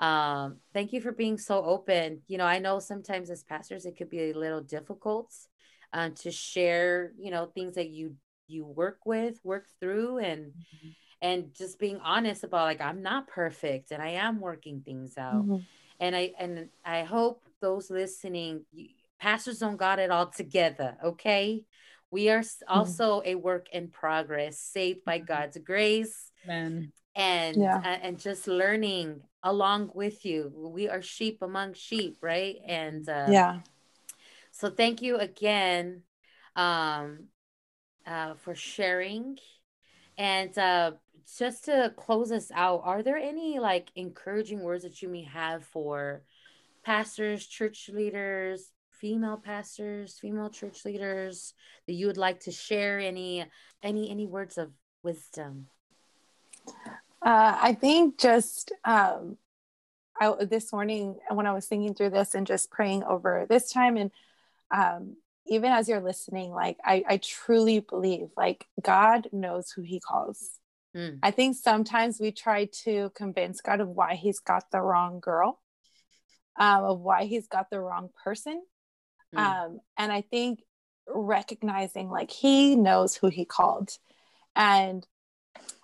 [0.00, 2.22] Um, thank you for being so open.
[2.26, 5.32] You know, I know sometimes as pastors it could be a little difficult
[5.92, 8.16] uh, to share, you know, things that you
[8.48, 10.88] you work with, work through, and mm-hmm.
[11.22, 15.46] And just being honest about like I'm not perfect and I am working things out.
[15.46, 15.56] Mm-hmm.
[16.00, 18.64] And I and I hope those listening,
[19.18, 20.98] pastors don't got it all together.
[21.02, 21.64] Okay,
[22.10, 22.78] we are mm-hmm.
[22.78, 23.28] also mm-hmm.
[23.28, 25.26] a work in progress, saved by mm-hmm.
[25.26, 26.30] God's grace.
[26.44, 27.98] Amen and yeah.
[28.02, 33.60] and just learning along with you we are sheep among sheep right and uh, yeah
[34.50, 36.02] so thank you again
[36.56, 37.24] um
[38.06, 39.36] uh for sharing
[40.18, 40.92] and uh
[41.38, 45.64] just to close us out are there any like encouraging words that you may have
[45.64, 46.22] for
[46.84, 51.54] pastors church leaders female pastors female church leaders
[51.86, 53.44] that you would like to share any
[53.82, 54.70] any any words of
[55.02, 55.66] wisdom?
[57.24, 59.36] Uh, I think just um,
[60.20, 63.96] I, this morning when I was thinking through this and just praying over this time,
[63.96, 64.10] and
[64.74, 65.16] um,
[65.46, 70.58] even as you're listening, like I, I truly believe like God knows who He calls.
[70.96, 71.18] Mm.
[71.22, 75.60] I think sometimes we try to convince God of why He's got the wrong girl,
[76.58, 78.62] um, of why He's got the wrong person,
[79.34, 79.38] mm.
[79.38, 80.60] um, and I think
[81.08, 83.96] recognizing like He knows who He called,
[84.54, 85.06] and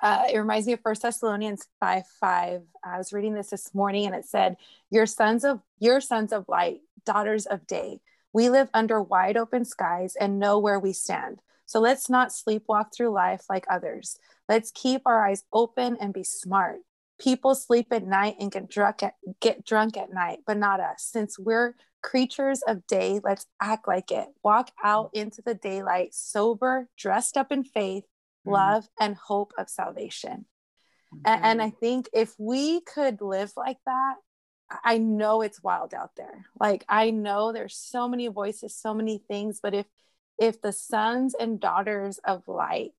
[0.00, 2.62] uh, it reminds me of First Thessalonians 5 5.
[2.84, 4.56] I was reading this this morning and it said,
[4.90, 8.00] Your sons of your sons of light, daughters of day.
[8.32, 11.40] We live under wide open skies and know where we stand.
[11.66, 14.18] So let's not sleepwalk through life like others.
[14.48, 16.78] Let's keep our eyes open and be smart.
[17.20, 21.02] People sleep at night and get drunk at, get drunk at night, but not us.
[21.10, 24.28] Since we're creatures of day, let's act like it.
[24.42, 28.52] Walk out into the daylight, sober, dressed up in faith, mm-hmm.
[28.52, 30.46] love, and hope of salvation.
[31.12, 31.20] Mm-hmm.
[31.26, 34.14] And, and I think if we could live like that,
[34.84, 36.46] I know it's wild out there.
[36.60, 39.86] Like I know there's so many voices, so many things, but if
[40.38, 42.92] if the sons and daughters of light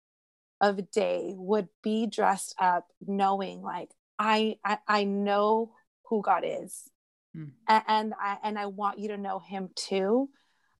[0.60, 5.72] of day would be dressed up knowing like I I, I know
[6.08, 6.90] who God is.
[7.36, 7.50] Mm.
[7.68, 10.30] And, and I and I want you to know him too.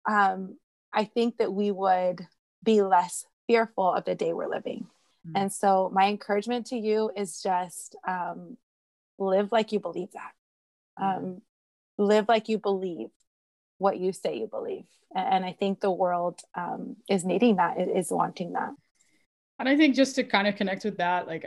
[0.09, 0.57] Um,
[0.93, 2.27] I think that we would
[2.63, 4.87] be less fearful of the day we're living.
[5.27, 5.37] Mm-hmm.
[5.37, 8.57] And so, my encouragement to you is just um,
[9.19, 10.33] live like you believe that.
[11.01, 11.27] Mm-hmm.
[11.27, 11.43] Um,
[11.99, 13.09] live like you believe
[13.79, 14.87] what you say you believe.
[15.15, 18.71] And I think the world um, is needing that, is wanting that.
[19.59, 21.47] And I think just to kind of connect with that, like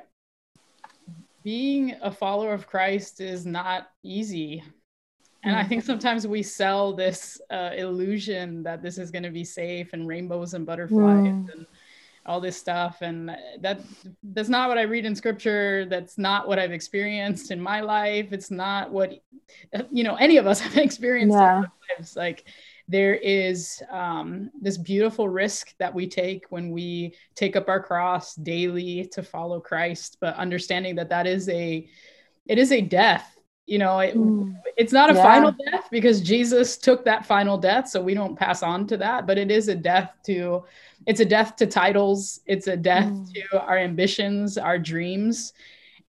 [1.43, 4.63] being a follower of Christ is not easy.
[5.43, 5.69] And I mm-hmm.
[5.69, 10.07] think sometimes we sell this uh, illusion that this is going to be safe and
[10.07, 11.27] rainbows and butterflies.
[11.27, 11.53] Mm.
[11.53, 11.65] And
[12.25, 13.81] all this stuff and that
[14.23, 15.85] that's not what i read in scripture.
[15.85, 18.31] That's not what i've experienced in my life.
[18.31, 19.13] It's not what
[19.91, 21.59] you know any of us have experienced yeah.
[21.59, 22.15] in our lives.
[22.15, 22.45] Like
[22.87, 28.35] there is um, this beautiful risk that we take when we take up our cross
[28.35, 31.87] daily to follow christ but understanding that that is a
[32.47, 33.37] it is a death
[33.71, 34.53] you know it, mm.
[34.75, 35.23] it's not a yeah.
[35.23, 39.25] final death because jesus took that final death so we don't pass on to that
[39.25, 40.61] but it is a death to
[41.07, 43.33] it's a death to titles it's a death mm.
[43.33, 45.53] to our ambitions our dreams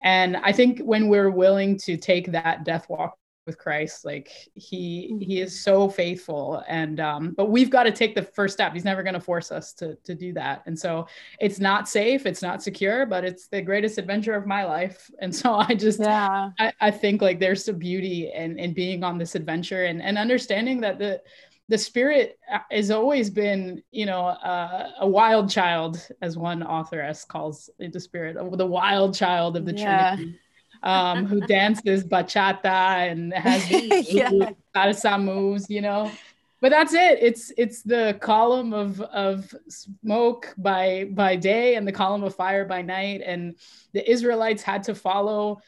[0.02, 3.16] and i think when we're willing to take that death walk
[3.48, 5.24] with christ like he mm.
[5.24, 8.74] he is so faithful and um but we've got to take the first step.
[8.74, 10.64] He's never going to force us to to do that.
[10.66, 11.08] And so
[11.40, 15.10] it's not safe it's not secure but it's the greatest adventure of my life.
[15.22, 16.50] And so i just yeah.
[16.60, 20.18] I, I think like there's a beauty in in being on this adventure and and
[20.18, 21.22] understanding that the
[21.70, 27.24] the spirit uh, has always been, you know, uh, a wild child, as one authoress
[27.24, 30.16] calls it, the spirit, the wild child of the yeah.
[30.16, 30.38] Trinity,
[30.84, 33.70] um, who dances bachata and has
[34.12, 34.52] yeah.
[34.76, 36.12] salsa moves, you know.
[36.60, 37.20] But that's it.
[37.22, 42.66] It's it's the column of of smoke by by day and the column of fire
[42.66, 43.56] by night, and
[43.94, 45.62] the Israelites had to follow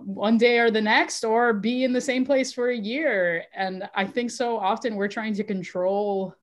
[0.00, 3.88] one day or the next or be in the same place for a year and
[3.94, 6.34] i think so often we're trying to control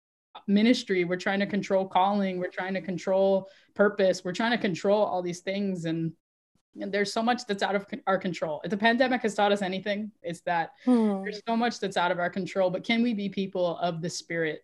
[0.47, 5.03] ministry we're trying to control calling we're trying to control purpose we're trying to control
[5.03, 6.11] all these things and
[6.80, 8.61] and there's so much that's out of our control.
[8.63, 11.22] If the pandemic has taught us anything, it's that hmm.
[11.24, 12.70] there's so much that's out of our control.
[12.70, 14.63] But can we be people of the spirit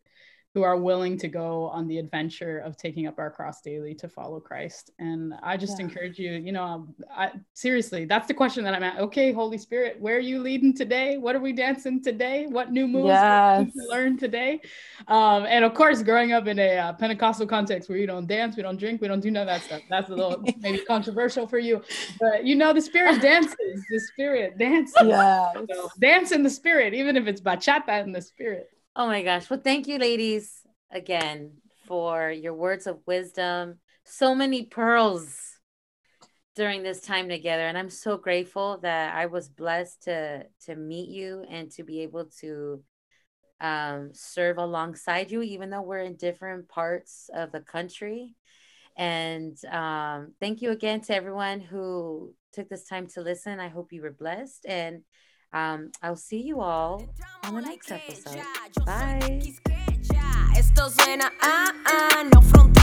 [0.56, 4.08] who are willing to go on the adventure of taking up our cross daily to
[4.08, 4.90] follow Christ.
[5.00, 5.86] And I just yeah.
[5.86, 8.98] encourage you, you know, I, seriously, that's the question that I'm at.
[9.00, 11.18] Okay, Holy Spirit, where are you leading today?
[11.18, 12.46] What are we dancing today?
[12.48, 13.70] What new moves yes.
[13.76, 14.62] we learn today?
[15.10, 18.56] Um, and of course, growing up in a uh, Pentecostal context where you don't dance,
[18.56, 19.82] we don't drink, we don't do none of that stuff.
[19.90, 21.82] That's a little maybe controversial for you,
[22.18, 23.84] but you know, the Spirit dances.
[23.92, 24.96] The Spirit dances.
[25.04, 28.70] Yeah, so dance in the Spirit, even if it's bachata in the Spirit.
[28.98, 29.50] Oh my gosh.
[29.50, 31.52] Well, thank you, ladies, again
[31.86, 33.80] for your words of wisdom.
[34.06, 35.38] So many pearls
[36.56, 37.64] during this time together.
[37.64, 42.04] And I'm so grateful that I was blessed to to meet you and to be
[42.04, 42.82] able to
[43.60, 48.34] um, serve alongside you, even though we're in different parts of the country.
[48.96, 53.60] And um, thank you again to everyone who took this time to listen.
[53.60, 54.66] I hope you were blessed.
[54.66, 55.02] And
[55.56, 57.02] Um, I'll see you all
[57.46, 58.42] on the next episode.
[58.86, 59.42] Bye.
[61.42, 62.24] Ah, ah,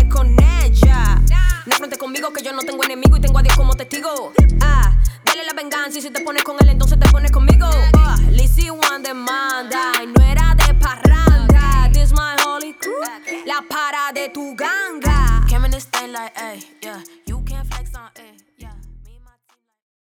[0.08, 1.20] con ella.
[1.66, 4.32] No fronte conmigo que yo no tengo enemigo y tengo a como testigo.
[4.62, 7.66] Ah, dale la venganza y si te pones con él entonces te pones conmigo.
[7.92, 8.16] Ah,
[9.02, 9.12] de
[12.12, 13.02] my holy crew,
[13.44, 15.42] la para de tu ganga.